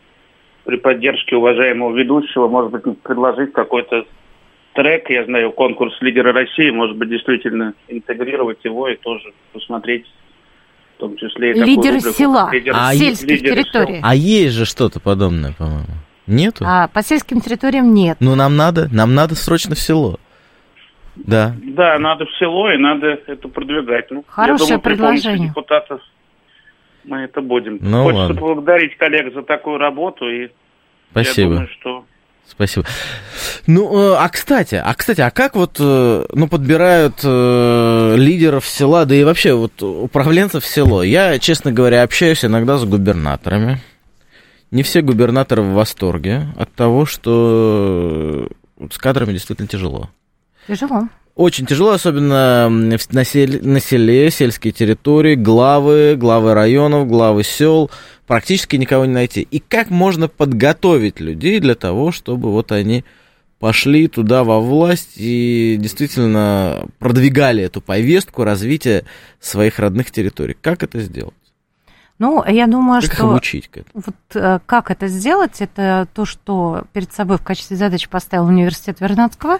[0.64, 4.04] при поддержке уважаемого ведущего, может быть, предложить какой-то
[4.74, 10.06] трек, я знаю, конкурс лидера России, может быть, действительно интегрировать его и тоже посмотреть
[11.00, 11.52] том числе...
[11.52, 13.94] Лидеры рубрику, села, лидер, а сельских территорий.
[13.94, 14.02] Сел.
[14.04, 15.86] А есть же что-то подобное, по-моему.
[16.26, 16.64] Нету?
[16.66, 18.18] А по сельским территориям нет.
[18.20, 20.18] Ну, нам надо, нам надо срочно в село.
[21.16, 21.54] Да.
[21.62, 24.10] Да, надо в село, и надо это продвигать.
[24.10, 25.48] Ну, Хорошее я думаю, предложение.
[25.48, 26.00] депутатов
[27.04, 27.78] мы это будем.
[27.80, 28.40] Ну, Хочется ладно.
[28.40, 30.50] поблагодарить коллег за такую работу, и
[31.10, 31.40] Спасибо.
[31.40, 32.04] я думаю, что
[32.48, 32.87] Спасибо.
[33.66, 39.07] Ну, э, а кстати, а кстати, а как вот, э, ну, подбирают э, лидеров села,
[39.07, 41.03] да и вообще вот управленцев село?
[41.03, 43.81] Я, честно говоря, общаюсь иногда с губернаторами.
[44.70, 48.48] Не все губернаторы в восторге от того, что
[48.90, 50.11] с кадрами действительно тяжело.
[50.68, 51.09] Тяжело.
[51.35, 57.90] Очень тяжело, особенно на, селе, на селе, сельские территории, главы, главы районов, главы сел,
[58.30, 59.40] практически никого не найти.
[59.50, 63.04] И как можно подготовить людей для того, чтобы вот они
[63.58, 69.02] пошли туда во власть и действительно продвигали эту повестку развития
[69.40, 70.54] своих родных территорий.
[70.54, 71.34] Как это сделать?
[72.20, 73.30] Ну, я думаю, как что...
[73.30, 74.04] обучить к этому?
[74.06, 79.00] Вот э, как это сделать, это то, что перед собой в качестве задачи поставил университет
[79.00, 79.58] Вернадского.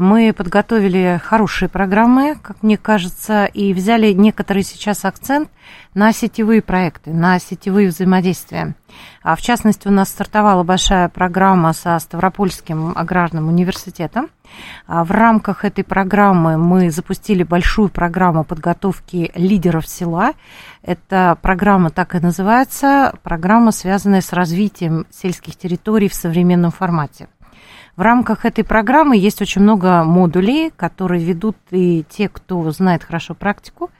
[0.00, 5.50] Мы подготовили хорошие программы, как мне кажется, и взяли некоторый сейчас акцент
[5.92, 8.76] на сетевые проекты, на сетевые взаимодействия.
[9.22, 14.28] А в частности, у нас стартовала большая программа со Ставропольским аграрным университетом.
[14.86, 20.34] А в рамках этой программы мы запустили большую программу подготовки лидеров села.
[20.82, 27.28] Эта программа так и называется, программа, связанная с развитием сельских территорий в современном формате.
[27.98, 33.34] В рамках этой программы есть очень много модулей, которые ведут и те, кто знает хорошо
[33.34, 33.90] практику,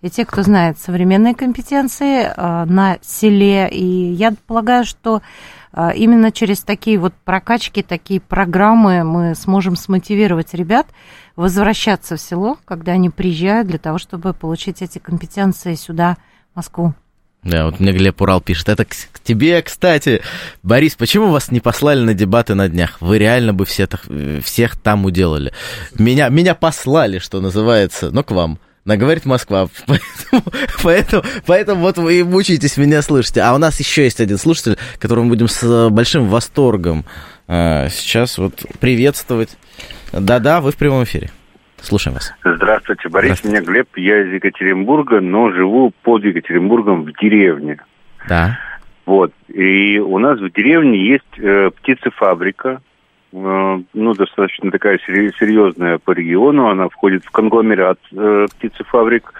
[0.00, 3.68] и те, кто знает современные компетенции э, на селе.
[3.68, 5.22] И я полагаю, что
[5.72, 10.86] э, именно через такие вот прокачки, такие программы мы сможем смотивировать ребят
[11.34, 16.16] возвращаться в село, когда они приезжают для того, чтобы получить эти компетенции сюда,
[16.52, 16.94] в Москву.
[17.42, 18.68] Да, вот мне Глеб Урал пишет.
[18.68, 20.22] Это к, тебе, кстати.
[20.62, 23.00] Борис, почему вас не послали на дебаты на днях?
[23.00, 23.88] Вы реально бы все,
[24.44, 25.52] всех там уделали.
[25.96, 28.58] Меня, меня послали, что называется, но к вам.
[28.84, 29.68] На говорит Москва.
[29.86, 30.42] Поэтому,
[30.82, 33.42] поэтому, поэтому вот вы и мучаетесь меня слышите.
[33.42, 37.04] А у нас еще есть один слушатель, которого мы будем с большим восторгом
[37.46, 39.50] а, сейчас вот приветствовать.
[40.12, 41.30] Да-да, вы в прямом эфире.
[41.80, 42.34] Слушаем вас.
[42.44, 43.38] Здравствуйте, Борис.
[43.38, 43.56] Здравствуйте.
[43.56, 43.96] Меня Глеб.
[43.96, 47.78] Я из Екатеринбурга, но живу под Екатеринбургом в деревне.
[48.28, 48.58] Да.
[49.06, 49.32] Вот.
[49.48, 52.82] И у нас в деревне есть э, птицефабрика.
[53.32, 56.68] Э, ну, достаточно такая серьезная по региону.
[56.68, 59.32] Она входит в конгломерат э, птицефабрик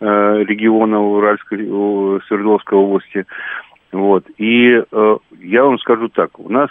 [0.00, 1.58] э, региона Уральской,
[2.28, 3.26] Свердловской области.
[3.92, 4.24] Вот.
[4.38, 6.38] И э, я вам скажу так.
[6.38, 6.70] У нас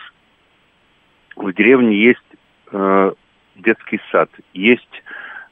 [1.35, 2.19] в деревне есть
[2.71, 3.11] э,
[3.55, 4.88] детский сад, есть э, э,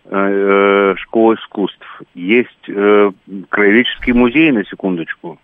[0.08, 3.12] школа искусств, есть э,
[3.50, 5.40] краеведческий музей, на секундочку.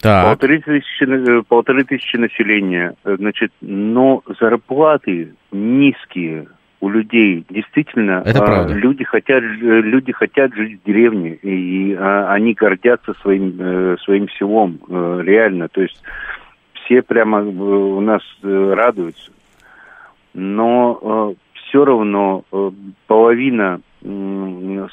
[0.00, 0.26] Так.
[0.26, 6.46] Полторы тысячи, э, полторы тысячи населения, э, значит, но зарплаты низкие
[6.80, 7.44] у людей.
[7.48, 8.74] Действительно, Это правда.
[8.74, 15.66] люди хотят, люди хотят жить в деревне, и а, они гордятся своим, своим селом, реально.
[15.68, 16.00] То есть
[16.74, 19.32] все прямо у нас радуются
[20.38, 21.34] но э,
[21.68, 22.70] все равно э,
[23.06, 24.88] половина э,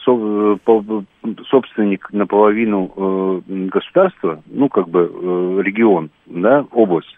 [1.49, 7.17] собственник наполовину э, государства, ну как бы регион, да, область.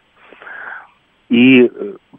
[1.29, 1.69] И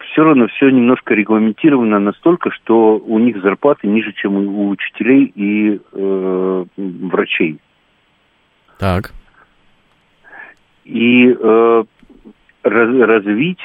[0.00, 5.80] все равно все немножко регламентировано настолько, что у них зарплаты ниже, чем у учителей и
[5.92, 7.58] э, врачей.
[8.78, 9.12] Так.
[10.84, 11.84] И э,
[12.62, 13.60] раз, развить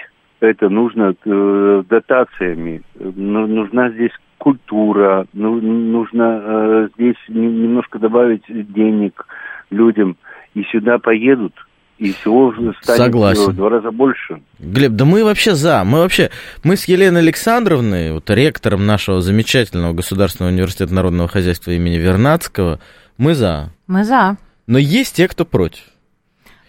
[0.47, 2.81] это нужно э, дотациями.
[2.99, 9.25] Ну, нужна здесь культура, ну, нужно э, здесь немножко добавить денег
[9.69, 10.17] людям.
[10.53, 11.53] И сюда поедут,
[11.97, 13.51] и всего станет Согласен.
[13.51, 14.41] в два раза больше.
[14.59, 15.83] Глеб, да мы вообще за.
[15.83, 16.29] Мы вообще,
[16.63, 22.79] мы с Еленой Александровной, вот ректором нашего замечательного Государственного университета народного хозяйства имени Вернадского,
[23.17, 23.71] мы за.
[23.87, 24.37] Мы за.
[24.67, 25.83] Но есть те, кто против.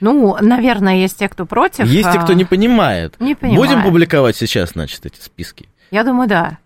[0.05, 1.87] Ну, наверное, есть те, кто против.
[1.87, 3.15] Есть те, кто а, не понимает.
[3.21, 3.59] Не понимает.
[3.59, 5.67] Будем публиковать сейчас, значит, эти списки?
[5.91, 6.59] Я думаю, да.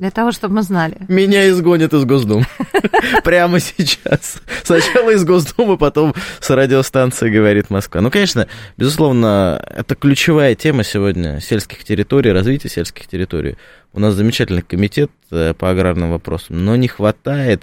[0.00, 0.96] Для того, чтобы мы знали.
[1.06, 2.46] Меня изгонят из Госдумы.
[3.22, 4.42] Прямо сейчас.
[4.64, 8.00] Сначала из Госдумы, потом с радиостанции «Говорит Москва».
[8.00, 13.56] Ну, конечно, безусловно, это ключевая тема сегодня сельских территорий, развития сельских территорий.
[13.92, 17.62] У нас замечательный комитет э, по аграрным вопросам, но не хватает,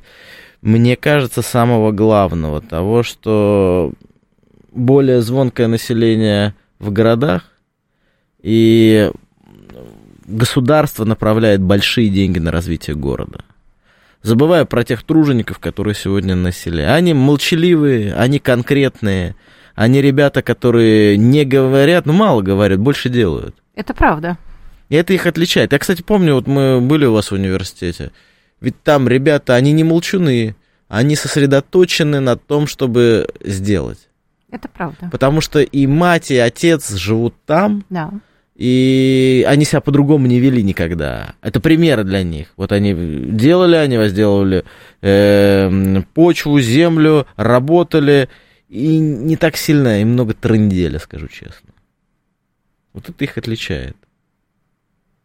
[0.61, 3.91] мне кажется, самого главного, того, что
[4.77, 7.43] более звонкое население в городах,
[8.41, 9.11] и
[10.25, 13.43] государство направляет большие деньги на развитие города.
[14.21, 16.87] Забывая про тех тружеников, которые сегодня на селе.
[16.87, 19.35] Они молчаливые, они конкретные,
[19.75, 23.55] они ребята, которые не говорят, ну мало говорят, больше делают.
[23.75, 24.37] Это правда.
[24.89, 25.71] И это их отличает.
[25.71, 28.11] Я, кстати, помню, вот мы были у вас в университете,
[28.59, 30.55] ведь там ребята, они не молчуны,
[30.87, 34.06] они сосредоточены на том, чтобы сделать.
[34.57, 35.09] Это правда.
[35.11, 37.85] Потому что и мать, и отец живут там.
[37.89, 38.11] Да.
[38.55, 41.35] И они себя по-другому не вели никогда.
[41.43, 42.47] Это примеры для них.
[42.57, 44.65] Вот они делали, они возделывали
[45.01, 48.29] э, почву, землю, работали.
[48.67, 51.69] И не так сильно, и много трындели, скажу честно.
[52.93, 53.95] Вот это их отличает.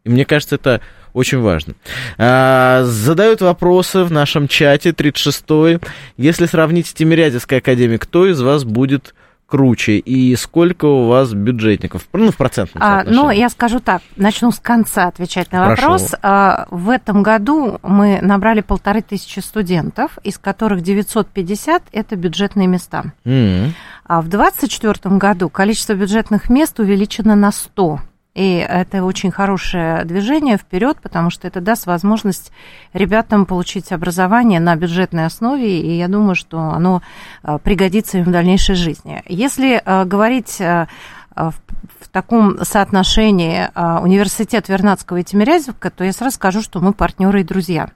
[0.03, 0.81] И мне кажется, это
[1.13, 1.75] очень важно.
[2.17, 5.79] А, задают вопросы в нашем чате 36-й.
[6.17, 9.15] Если сравнить с Тимирязевской академией, кто из вас будет
[9.53, 12.07] круче и сколько у вас бюджетников?
[12.11, 16.15] Ну, в процентном а, Ну, я скажу так, начну с конца отвечать на вопрос.
[16.23, 23.13] А, в этом году мы набрали полторы тысячи студентов, из которых 950– это бюджетные места.
[23.25, 23.69] Mm-hmm.
[24.05, 27.99] А в 2024 году количество бюджетных мест увеличено на 100.
[28.33, 32.51] И это очень хорошее движение вперед, потому что это даст возможность
[32.91, 37.03] ребятам получить образование на бюджетной основе, и я думаю, что оно
[37.43, 39.21] э, пригодится им в дальнейшей жизни.
[39.27, 40.87] Если э, говорить э,
[41.35, 43.69] в таком соотношении
[44.03, 47.89] университет Вернадского и Тимирязевка, то я сразу скажу, что мы партнеры и друзья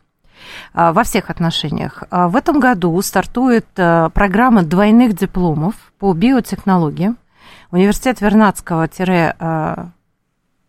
[0.73, 2.03] во всех отношениях.
[2.09, 7.13] В этом году стартует программа двойных дипломов по биотехнологии.
[7.69, 8.87] Университет Вернадского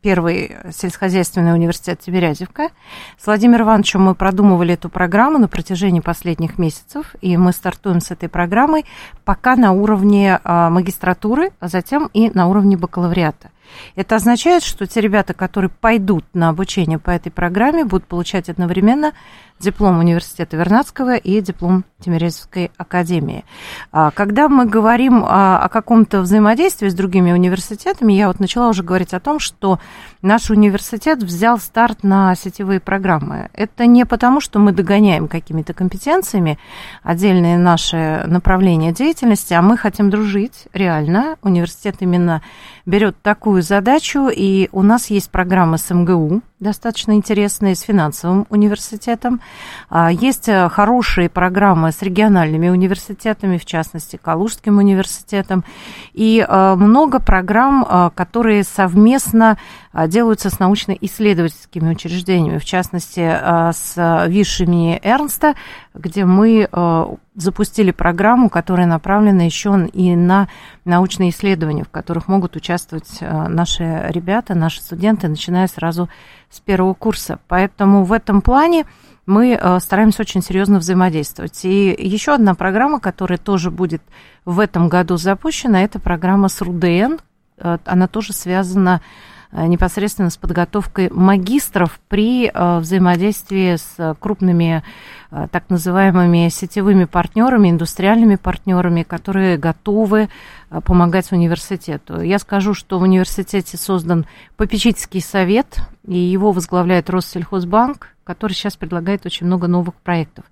[0.00, 2.70] первый сельскохозяйственный университет Тимирязевка.
[3.18, 8.10] С Владимиром Ивановичем мы продумывали эту программу на протяжении последних месяцев, и мы стартуем с
[8.10, 8.84] этой программой
[9.24, 13.50] пока на уровне а, магистратуры, а затем и на уровне бакалавриата.
[13.96, 19.12] Это означает, что те ребята, которые пойдут на обучение по этой программе, будут получать одновременно
[19.58, 23.44] диплом университета Вернадского и диплом Тимирязевской академии.
[23.90, 29.14] А, когда мы говорим о каком-то взаимодействии с другими университетами, я вот начала уже говорить
[29.14, 29.80] о том, что
[30.22, 33.50] наш университет взял старт на сетевые программы.
[33.52, 36.58] Это не потому, что мы догоняем какими-то компетенциями
[37.02, 41.36] отдельные наши направления деятельности, а мы хотим дружить реально.
[41.42, 42.42] Университет именно
[42.88, 49.40] берет такую задачу, и у нас есть программа с МГУ, достаточно интересные, с финансовым университетом.
[49.90, 55.64] А, есть э, хорошие программы с региональными университетами, в частности, Калужским университетом.
[56.14, 59.58] И э, много программ, э, которые совместно
[60.06, 63.20] делаются с научно-исследовательскими учреждениями, в частности,
[63.72, 65.54] с ВИШ имени Эрнста,
[65.92, 66.68] где мы
[67.34, 70.48] запустили программу, которая направлена еще и на
[70.84, 76.08] научные исследования, в которых могут участвовать наши ребята, наши студенты, начиная сразу
[76.50, 77.38] с первого курса.
[77.48, 78.86] Поэтому в этом плане
[79.26, 81.64] мы э, стараемся очень серьезно взаимодействовать.
[81.64, 84.02] И еще одна программа, которая тоже будет
[84.44, 87.16] в этом году запущена, это программа с РУДН.
[87.58, 89.04] Э, она тоже связана Э,
[89.52, 94.82] непосредственно с подготовкой магистров при э, взаимодействии с крупными
[95.30, 100.28] э, так называемыми сетевыми партнерами, индустриальными партнерами, которые готовы
[100.84, 102.20] помогать университету.
[102.20, 104.26] Я скажу, что в университете создан
[104.56, 110.44] попечительский совет, и его возглавляет Россельхозбанк, который сейчас предлагает очень много новых проектов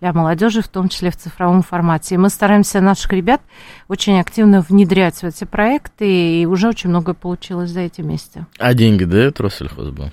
[0.00, 2.14] для молодежи, в том числе в цифровом формате.
[2.14, 3.40] И мы стараемся наших ребят
[3.88, 8.46] очень активно внедрять в эти проекты, и уже очень многое получилось за эти месяцы.
[8.58, 10.12] А деньги дает Россельхозбанк?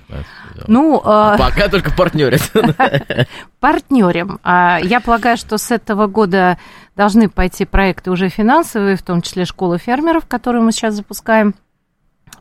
[0.67, 2.51] Ну, а, Пока только партнерят.
[3.59, 4.39] Партнерим.
[4.43, 6.57] А, я полагаю, что с этого года
[6.95, 11.55] должны пойти проекты уже финансовые, в том числе школа фермеров, которую мы сейчас запускаем.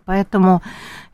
[0.07, 0.63] Поэтому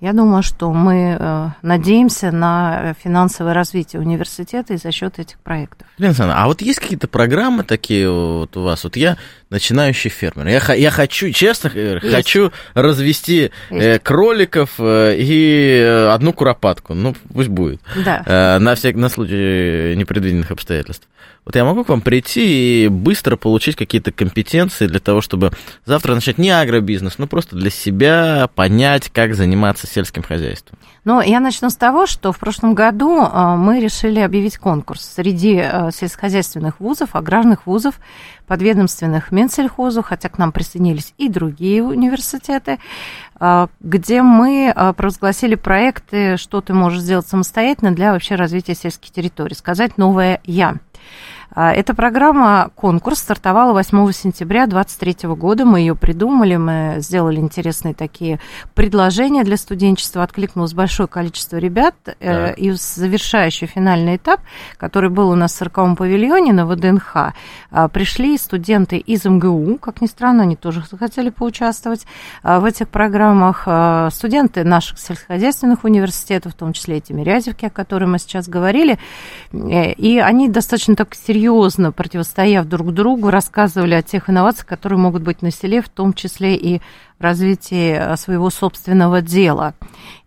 [0.03, 5.86] я думаю, что мы э, надеемся на финансовое развитие университета и за счет этих проектов.
[5.97, 8.84] Елена а вот есть какие-то программы такие вот у вас?
[8.84, 9.16] Вот я
[9.49, 10.47] начинающий фермер.
[10.49, 12.11] Я, я хочу, честно, есть.
[12.11, 16.93] хочу развести э, кроликов э, и одну куропатку.
[16.93, 17.80] Ну, пусть будет.
[18.05, 18.59] Да.
[18.61, 21.09] На, всяк, на случай непредвиденных обстоятельств.
[21.45, 25.51] Вот я могу к вам прийти и быстро получить какие-то компетенции для того, чтобы
[25.84, 28.82] завтра начать не агробизнес, но просто для себя понять,
[29.12, 30.78] как заниматься сельским хозяйством.
[31.05, 35.61] Ну, я начну с того, что в прошлом году э, мы решили объявить конкурс среди
[35.62, 37.97] э, сельскохозяйственных вузов, аграрных вузов,
[38.47, 42.78] подведомственных Минсельхозу, хотя к нам присоединились и другие университеты,
[43.41, 49.55] э, где мы провозгласили проекты «Что ты можешь сделать самостоятельно для вообще развития сельских территорий»,
[49.55, 50.76] сказать «Новое Я».
[51.55, 55.66] А, эта программа, конкурс, стартовала 8 сентября 2023 года.
[55.66, 58.40] Мы ее придумали, мы сделали интересные такие
[58.74, 60.22] предложения для студенчества.
[60.22, 61.94] Откликнулось большое количество ребят.
[62.05, 62.12] Да.
[62.20, 64.40] Э, и завершающий финальный этап,
[64.78, 67.34] который был у нас в 40 павильоне на ВДНХ,
[67.70, 72.07] а, пришли студенты из МГУ, как ни странно, они тоже хотели поучаствовать
[72.42, 73.68] а, в этих программах.
[74.12, 78.98] Студенты наших сельскохозяйственных университетов, в том числе и Тимирязевки, о которой мы сейчас говорили.
[79.53, 84.99] Э, и они достаточно так серьезно серьезно противостояв друг другу, рассказывали о тех инновациях, которые
[84.99, 86.80] могут быть на селе, в том числе и
[87.18, 89.74] развитии э, своего собственного дела.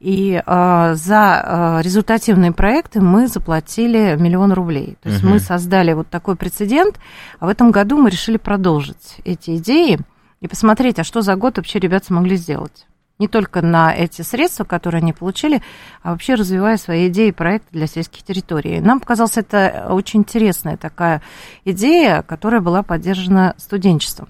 [0.02, 4.98] И э, за э, результативные проекты мы заплатили миллион рублей.
[5.02, 5.34] То есть угу.
[5.34, 7.00] мы создали вот такой прецедент,
[7.40, 10.00] а в этом году мы решили продолжить эти идеи
[10.42, 12.86] и посмотреть, а что за год вообще ребята смогли сделать
[13.18, 15.62] не только на эти средства, которые они получили,
[16.04, 18.80] а вообще развивая свои идеи и проекты для сельских территорий.
[18.82, 21.22] Нам показалась это очень интересная такая
[21.64, 24.28] идея, которая была поддержана студенчеством.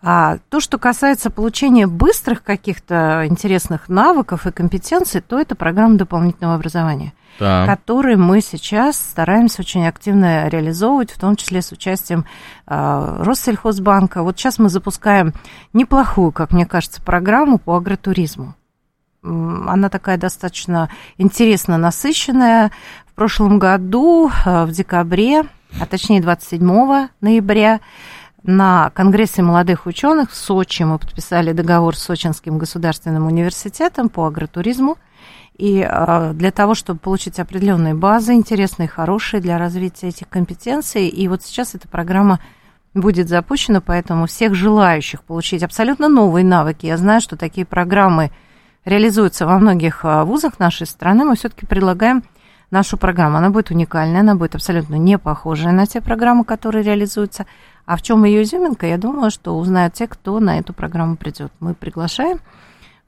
[0.00, 6.56] А то, что касается получения быстрых каких-то интересных навыков и компетенций, то это программа дополнительного
[6.56, 7.66] образования да.
[7.66, 12.24] который мы сейчас стараемся очень активно реализовывать, в том числе с участием
[12.66, 14.22] э, Россельхозбанка.
[14.22, 15.32] Вот сейчас мы запускаем
[15.72, 18.54] неплохую, как мне кажется, программу по агротуризму.
[19.22, 22.72] Она такая достаточно интересно насыщенная.
[23.06, 25.42] В прошлом году, э, в декабре,
[25.80, 27.80] а точнее 27 ноября,
[28.44, 34.98] на Конгрессе молодых ученых в Сочи мы подписали договор с Сочинским государственным университетом по агротуризму–
[35.56, 41.08] и а, для того, чтобы получить определенные базы, интересные, хорошие для развития этих компетенций.
[41.08, 42.40] И вот сейчас эта программа
[42.94, 46.86] будет запущена, поэтому всех желающих получить абсолютно новые навыки.
[46.86, 48.30] Я знаю, что такие программы
[48.84, 52.22] реализуется во многих а, вузах нашей страны, мы все-таки предлагаем
[52.70, 53.36] нашу программу.
[53.36, 57.46] Она будет уникальная, она будет абсолютно не похожая на те программы, которые реализуются.
[57.84, 61.52] А в чем ее изюминка, я думаю, что узнают те, кто на эту программу придет.
[61.60, 62.40] Мы приглашаем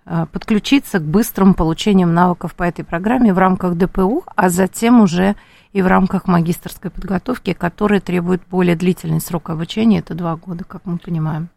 [0.05, 5.35] подключиться к быстрым получениям навыков по этой программе в рамках ДПУ, а затем уже
[5.73, 10.87] и в рамках магистрской подготовки, которая требует более длительный срок обучения, это два года, как
[10.87, 11.49] мы понимаем.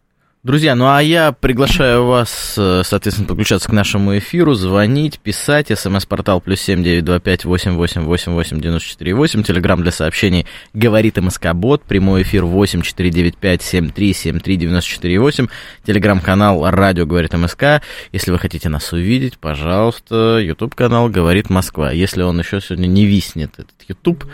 [0.44, 6.40] Друзья, ну а я приглашаю вас, э, соответственно, подключаться к нашему эфиру, звонить, писать, смс-портал
[6.40, 10.46] плюс семь девять два пять восемь восемь восемь восемь девяносто четыре восемь, телеграмм для сообщений
[10.72, 15.48] говорит МСК-бот, прямой эфир восемь четыре девять пять семь три семь три девяносто четыре восемь,
[15.84, 17.82] телеграмм-канал радио говорит МСК,
[18.12, 23.54] если вы хотите нас увидеть, пожалуйста, YouTube-канал говорит Москва, если он еще сегодня не виснет,
[23.54, 24.24] этот YouTube,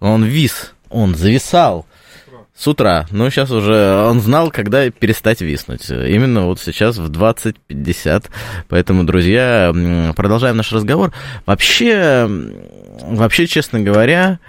[0.00, 1.86] он вис, он зависал,
[2.58, 3.06] с утра.
[3.10, 5.88] Ну, сейчас уже он знал, когда перестать виснуть.
[5.88, 8.24] Именно вот сейчас в 20.50.
[8.68, 9.72] Поэтому, друзья,
[10.16, 11.12] продолжаем наш разговор.
[11.46, 12.28] Вообще,
[13.02, 14.40] вообще, честно говоря,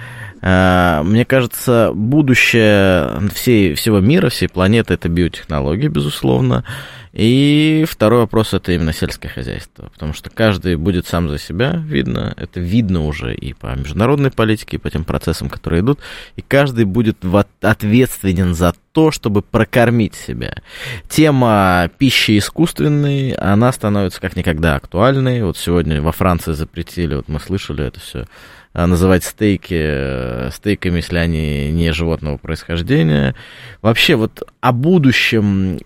[0.41, 6.63] мне кажется, будущее всей, всего мира, всей планеты это биотехнологии, безусловно.
[7.11, 12.33] И второй вопрос это именно сельское хозяйство, потому что каждый будет сам за себя, видно,
[12.37, 15.99] это видно уже и по международной политике, и по тем процессам, которые идут,
[16.35, 17.17] и каждый будет
[17.61, 20.55] ответственен за то, чтобы прокормить себя.
[21.07, 25.43] Тема пищи искусственной, она становится как никогда актуальной.
[25.43, 28.25] Вот сегодня во Франции запретили, вот мы слышали это все, а,
[28.87, 33.35] называть стейки э, стейками, если они не животного происхождения.
[33.81, 35.79] Вообще вот о будущем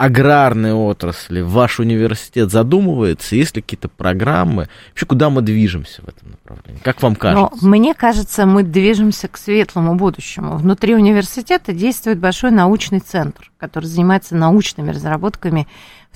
[0.00, 3.36] аграрной отрасли ваш университет задумывается?
[3.36, 4.68] Есть ли какие-то программы?
[4.88, 6.80] Вообще, куда мы движемся в этом направлении?
[6.82, 7.54] Как вам кажется?
[7.62, 10.56] Но мне кажется, мы движемся к светлому будущему.
[10.56, 15.68] Внутри университета действует большой научный центр, который занимается научными разработками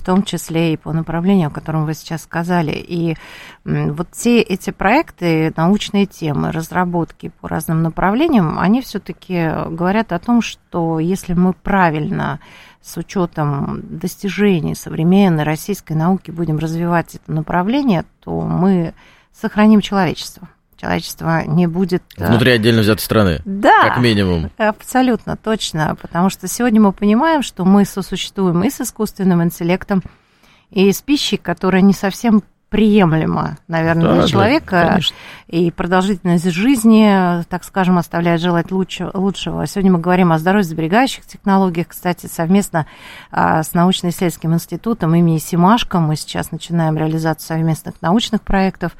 [0.05, 2.73] в том числе и по направлению, о котором вы сейчас сказали.
[2.73, 3.17] И
[3.63, 10.43] вот все эти проекты, научные темы, разработки по разным направлениям, они все-таки говорят о том,
[10.43, 12.39] что если мы правильно
[12.83, 18.93] с учетом достижений современной российской науки будем развивать это направление, то мы
[19.33, 20.47] сохраним человечество.
[20.85, 22.03] Человечество не будет...
[22.15, 23.41] Э, Внутри отдельно взятой страны.
[23.43, 23.89] Да.
[23.89, 24.51] Как минимум.
[24.57, 25.97] Абсолютно, точно.
[25.99, 30.03] Потому что сегодня мы понимаем, что мы сосуществуем и с искусственным интеллектом,
[30.69, 34.99] и с пищей, которая не совсем приемлемо, наверное, да, для человека.
[34.99, 34.99] Да,
[35.47, 39.65] и продолжительность жизни, так скажем, оставляет желать лучше, лучшего.
[39.65, 41.87] Сегодня мы говорим о здоровье-сберегающих технологиях.
[41.87, 42.85] Кстати, совместно
[43.31, 48.91] а, с научно-исследовательским институтом имени Симашко мы сейчас начинаем реализацию совместных научных проектов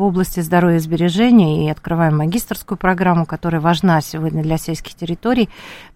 [0.00, 5.50] в области здоровья и сбережения и открываем магистрскую программу, которая важна сегодня для сельских территорий.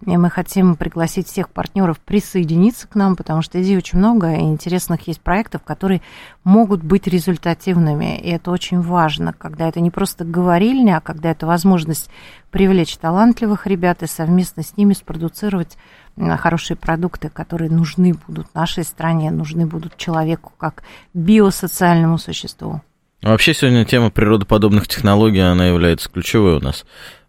[0.05, 4.41] И мы хотим пригласить всех партнеров присоединиться к нам, потому что идей очень много, и
[4.41, 6.03] интересных есть проектов, которые
[6.43, 8.19] могут быть результативными.
[8.19, 12.11] И это очень важно, когда это не просто говорильня, а когда это возможность
[12.51, 15.77] привлечь талантливых ребят и совместно с ними спродуцировать
[16.37, 20.83] хорошие продукты, которые нужны будут нашей стране, нужны будут человеку как
[21.15, 22.81] биосоциальному существу.
[23.21, 26.85] Вообще сегодня тема природоподобных технологий, она является ключевой у нас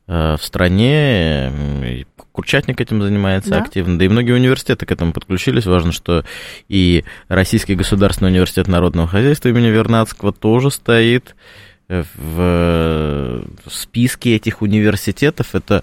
[0.08, 2.04] э, в стране.
[2.32, 3.62] Курчатник этим занимается да.
[3.62, 5.64] активно, да и многие университеты к этому подключились.
[5.64, 6.24] Важно, что
[6.68, 11.34] и Российский государственный университет народного хозяйства имени Вернадского тоже стоит
[11.88, 15.54] в списке этих университетов.
[15.54, 15.82] Это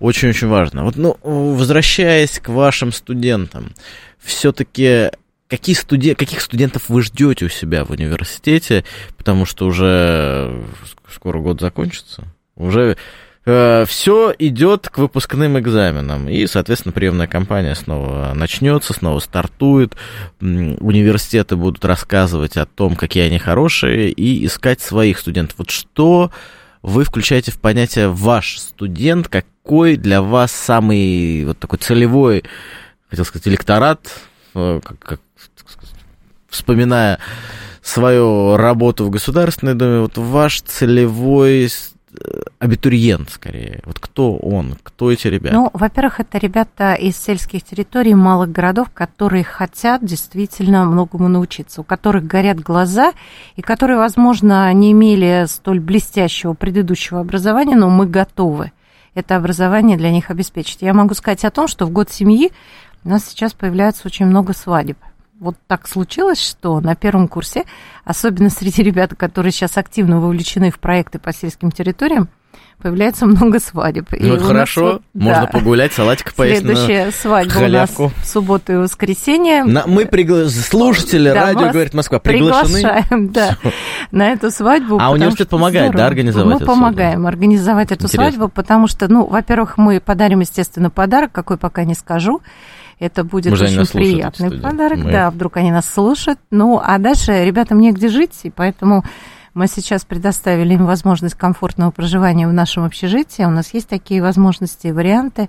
[0.00, 0.84] очень-очень важно.
[0.84, 3.72] Вот, ну, возвращаясь к вашим студентам,
[4.18, 5.10] все-таки
[5.52, 6.14] какие студен...
[6.14, 8.84] каких студентов вы ждете у себя в университете,
[9.18, 10.64] потому что уже
[11.12, 12.24] скоро год закончится,
[12.56, 12.96] уже
[13.44, 19.94] э, все идет к выпускным экзаменам, и, соответственно, приемная кампания снова начнется, снова стартует,
[20.40, 25.56] университеты будут рассказывать о том, какие они хорошие, и искать своих студентов.
[25.58, 26.30] Вот что
[26.80, 32.42] вы включаете в понятие ваш студент, какой для вас самый вот такой целевой,
[33.10, 34.10] хотел сказать, электорат,
[34.54, 35.20] э, как,
[36.52, 37.18] вспоминая
[37.82, 41.68] свою работу в Государственной Думе, вот ваш целевой э,
[42.60, 43.80] абитуриент, скорее.
[43.84, 45.56] Вот кто он, кто эти ребята?
[45.56, 51.84] Ну, во-первых, это ребята из сельских территорий, малых городов, которые хотят действительно многому научиться, у
[51.84, 53.12] которых горят глаза,
[53.56, 58.70] и которые, возможно, не имели столь блестящего предыдущего образования, но мы готовы
[59.14, 60.78] это образование для них обеспечить.
[60.80, 62.50] Я могу сказать о том, что в год семьи
[63.04, 64.96] у нас сейчас появляется очень много свадеб
[65.42, 67.64] вот так случилось, что на первом курсе,
[68.04, 72.28] особенно среди ребят, которые сейчас активно вовлечены в проекты по сельским территориям,
[72.80, 74.06] появляется много свадеб.
[74.12, 78.02] Ну, и это хорошо, нас, можно да, погулять, салатик поесть Следующая на свадьба халявку.
[78.02, 79.64] у нас в субботу и воскресенье.
[79.64, 80.48] На, мы пригла...
[80.48, 82.74] слушатели да, радио говорит Москва приглашены.
[82.74, 83.56] Приглашаем, да,
[84.12, 84.98] на эту свадьбу.
[85.00, 85.98] А университет помогает, здорово.
[85.98, 87.28] да, организовать Мы помогаем свадьбу?
[87.28, 88.30] организовать эту Интересно.
[88.30, 92.42] свадьбу, потому что, ну, во-первых, мы подарим, естественно, подарок, какой пока не скажу.
[93.02, 94.98] Это будет Может, очень приятный подарок.
[94.98, 95.10] Мы...
[95.10, 96.38] Да, вдруг они нас слушают.
[96.52, 99.02] Ну, а дальше ребятам негде жить, и поэтому
[99.54, 103.42] мы сейчас предоставили им возможность комфортного проживания в нашем общежитии.
[103.42, 105.48] У нас есть такие возможности и варианты.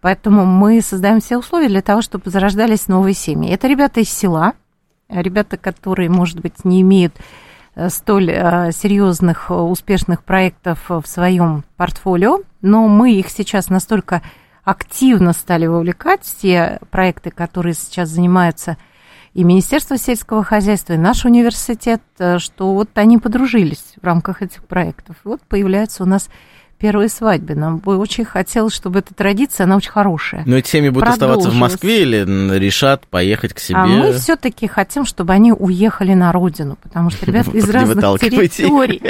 [0.00, 3.50] Поэтому мы создаем все условия для того, чтобы зарождались новые семьи.
[3.50, 4.52] Это ребята из села,
[5.08, 7.16] ребята, которые, может быть, не имеют
[7.74, 14.22] э, столь э, серьезных, э, успешных проектов в своем портфолио, но мы их сейчас настолько
[14.64, 18.76] активно стали вовлекать, все проекты, которые сейчас занимаются
[19.34, 24.64] и Министерство сельского хозяйства, и наш университет, э, что вот они подружились в рамках этих
[24.64, 25.16] проектов.
[25.24, 26.28] И вот появляются у нас
[26.84, 27.54] первые свадьбы.
[27.54, 30.42] Нам бы очень хотелось, чтобы эта традиция, она очень хорошая.
[30.44, 33.78] Но эти семьи будут оставаться в Москве или решат поехать к себе?
[33.78, 39.00] А мы все-таки хотим, чтобы они уехали на родину, потому что ребята из разных территорий.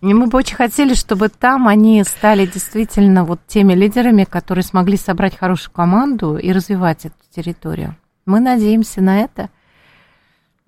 [0.00, 4.96] И мы бы очень хотели, чтобы там они стали действительно вот теми лидерами, которые смогли
[4.96, 7.94] собрать хорошую команду и развивать эту территорию.
[8.26, 9.50] Мы надеемся на это.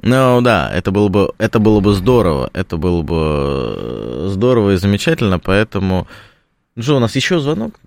[0.00, 4.76] Ну да, это было бы, это было бы здорово, это было бы э, здорово и
[4.76, 6.06] замечательно, поэтому...
[6.78, 7.80] Что, у нас еще звонок?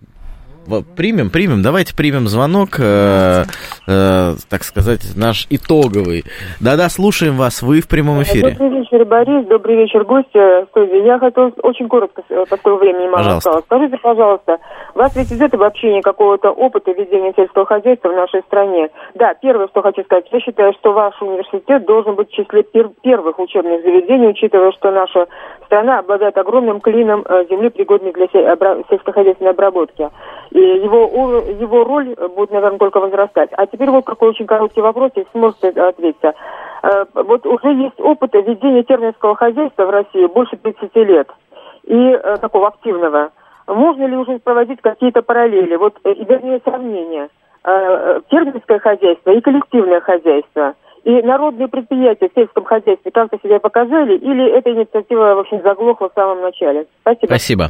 [0.95, 3.43] Примем, примем, давайте примем звонок, э,
[3.87, 6.23] э, так сказать, наш итоговый.
[6.59, 8.51] Да-да, слушаем вас, вы в прямом эфире.
[8.51, 11.05] Добрый вечер, Борис, добрый вечер, гости студии.
[11.05, 13.49] Я хотел очень коротко, поскольку времени мало пожалуйста.
[13.49, 13.65] осталось.
[13.65, 14.57] Скажите, пожалуйста,
[14.95, 18.89] вас ведь из этого общения какого-то опыта ведения сельского хозяйства в нашей стране?
[19.15, 22.93] Да, первое, что хочу сказать, я считаю, что ваш университет должен быть в числе пер-
[23.01, 25.27] первых учебных заведений, учитывая, что наша
[25.65, 30.09] страна обладает огромным клином э, земли, пригодной для сельскохозяйственной обработки.
[30.51, 33.49] И его, его роль будет, наверное, только возрастать.
[33.53, 36.23] А теперь вот какой очень короткий вопрос, если сможете ответить.
[36.23, 41.29] Э, вот уже есть опыт ведения терминского хозяйства в России больше 30 лет.
[41.83, 43.31] И э, такого активного.
[43.67, 47.29] Можно ли уже проводить какие-то параллели, вот, вернее сравнения?
[47.61, 50.73] Терминское хозяйство и коллективное хозяйство–
[51.03, 56.09] и народные предприятия в сельском хозяйстве как-то себя показали, или эта инициатива, в общем, заглохла
[56.09, 56.87] в самом начале?
[57.01, 57.27] Спасибо.
[57.27, 57.63] Спасибо.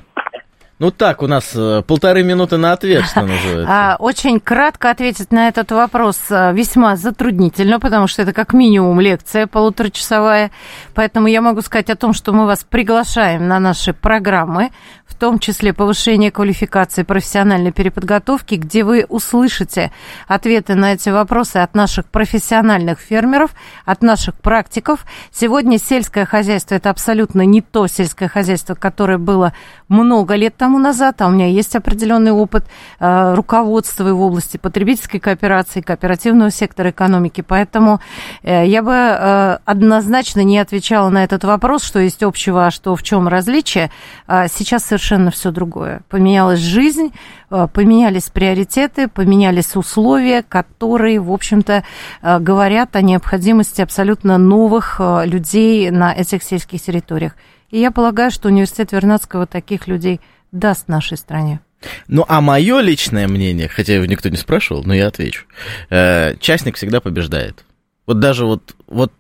[0.80, 3.65] Ну так, у нас э, полторы минуты на ответ, что называется.
[3.67, 9.01] А, очень кратко ответить на этот вопрос э, весьма затруднительно, потому что это как минимум
[9.01, 10.51] лекция полуторачасовая.
[10.95, 14.69] Поэтому я могу сказать о том, что мы вас приглашаем на наши программы
[15.09, 19.91] в том числе повышение квалификации профессиональной переподготовки, где вы услышите
[20.27, 23.51] ответы на эти вопросы от наших профессиональных фермеров,
[23.86, 25.05] от наших практиков.
[25.32, 29.53] Сегодня сельское хозяйство– это абсолютно не то сельское хозяйство, которое было
[29.89, 32.65] много лет тому назад, а у меня есть определенный опыт
[32.99, 37.99] э, руководства в области потребительской кооперации, кооперативного сектора экономики, поэтому
[38.43, 42.95] э, я бы э, однозначно не отвечала на этот вопрос, что есть общего, а что
[42.95, 43.91] в чем различие.
[44.27, 46.01] Э, сейчас совершенно все другое.
[46.07, 47.11] Поменялась жизнь,
[47.49, 51.83] э, поменялись приоритеты, поменялись условия, которые, в общем-то,
[52.21, 57.33] э, говорят о необходимости абсолютно новых э, людей на этих сельских территориях.
[57.72, 61.59] И я полагаю, что университет Вернадского таких людей даст нашей стране.
[62.07, 65.45] Ну, а мое личное мнение, хотя его никто не спрашивал, но я отвечу.
[65.89, 67.63] Частник всегда побеждает.
[68.05, 69.13] Вот даже вот, вот,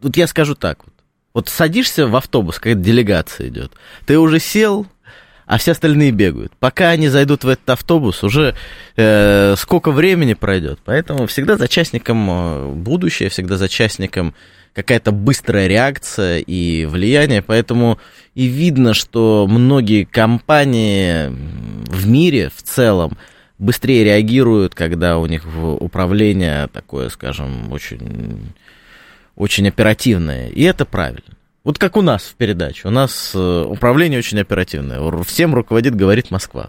[0.00, 0.94] вот я скажу так вот.
[1.32, 3.72] Вот садишься в автобус, какая-то делегация идет.
[4.06, 4.86] Ты уже сел,
[5.46, 6.52] а все остальные бегают.
[6.60, 8.54] Пока они зайдут в этот автобус, уже
[8.96, 10.78] э, сколько времени пройдет.
[10.84, 14.34] Поэтому всегда за частником э, будущее, всегда за частником
[14.74, 17.42] какая-то быстрая реакция и влияние.
[17.42, 17.98] Поэтому
[18.34, 23.16] и видно, что многие компании в мире в целом
[23.58, 25.46] быстрее реагируют, когда у них
[25.80, 28.52] управление такое, скажем, очень,
[29.36, 30.48] очень оперативное.
[30.48, 31.34] И это правильно.
[31.62, 32.88] Вот как у нас в передаче.
[32.88, 35.00] У нас э, управление очень оперативное.
[35.22, 36.68] Всем руководит, говорит Москва.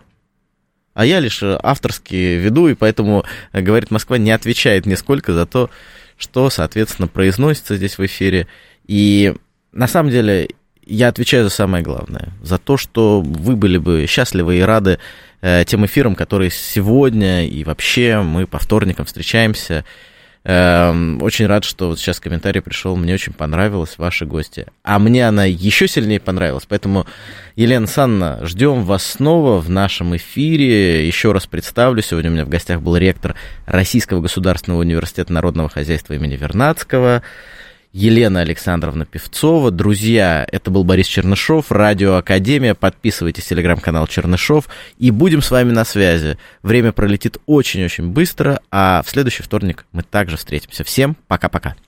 [0.93, 5.45] А я лишь э, авторски веду, и поэтому, э, говорит Москва, не отвечает нисколько за
[5.45, 5.69] то,
[6.17, 8.47] что, соответственно, произносится здесь в эфире.
[8.87, 9.33] И
[9.71, 10.49] на самом деле
[10.85, 12.33] я отвечаю за самое главное.
[12.41, 14.99] За то, что вы были бы счастливы и рады
[15.65, 19.83] тем эфирам, которые сегодня и вообще мы по вторникам встречаемся
[20.47, 22.95] очень рад, что вот сейчас комментарий пришел.
[22.95, 24.67] Мне очень понравилось ваши гости.
[24.83, 26.65] А мне она еще сильнее понравилась.
[26.69, 27.07] Поэтому,
[27.55, 31.07] Елена Санна, ждем вас снова в нашем эфире.
[31.07, 32.03] Еще раз представлю.
[32.03, 33.35] Сегодня у меня в гостях был ректор
[33.65, 37.23] Российского государственного университета народного хозяйства имени Вернадского.
[37.95, 39.71] Елена Александровна Певцова.
[39.71, 42.75] Друзья, это был Борис Чернышов, Радио Академия.
[42.75, 44.67] Подписывайтесь, телеграм-канал Чернышов.
[44.97, 46.37] И будем с вами на связи.
[46.61, 50.83] Время пролетит очень-очень быстро, а в следующий вторник мы также встретимся.
[50.83, 51.77] Всем пока-пока.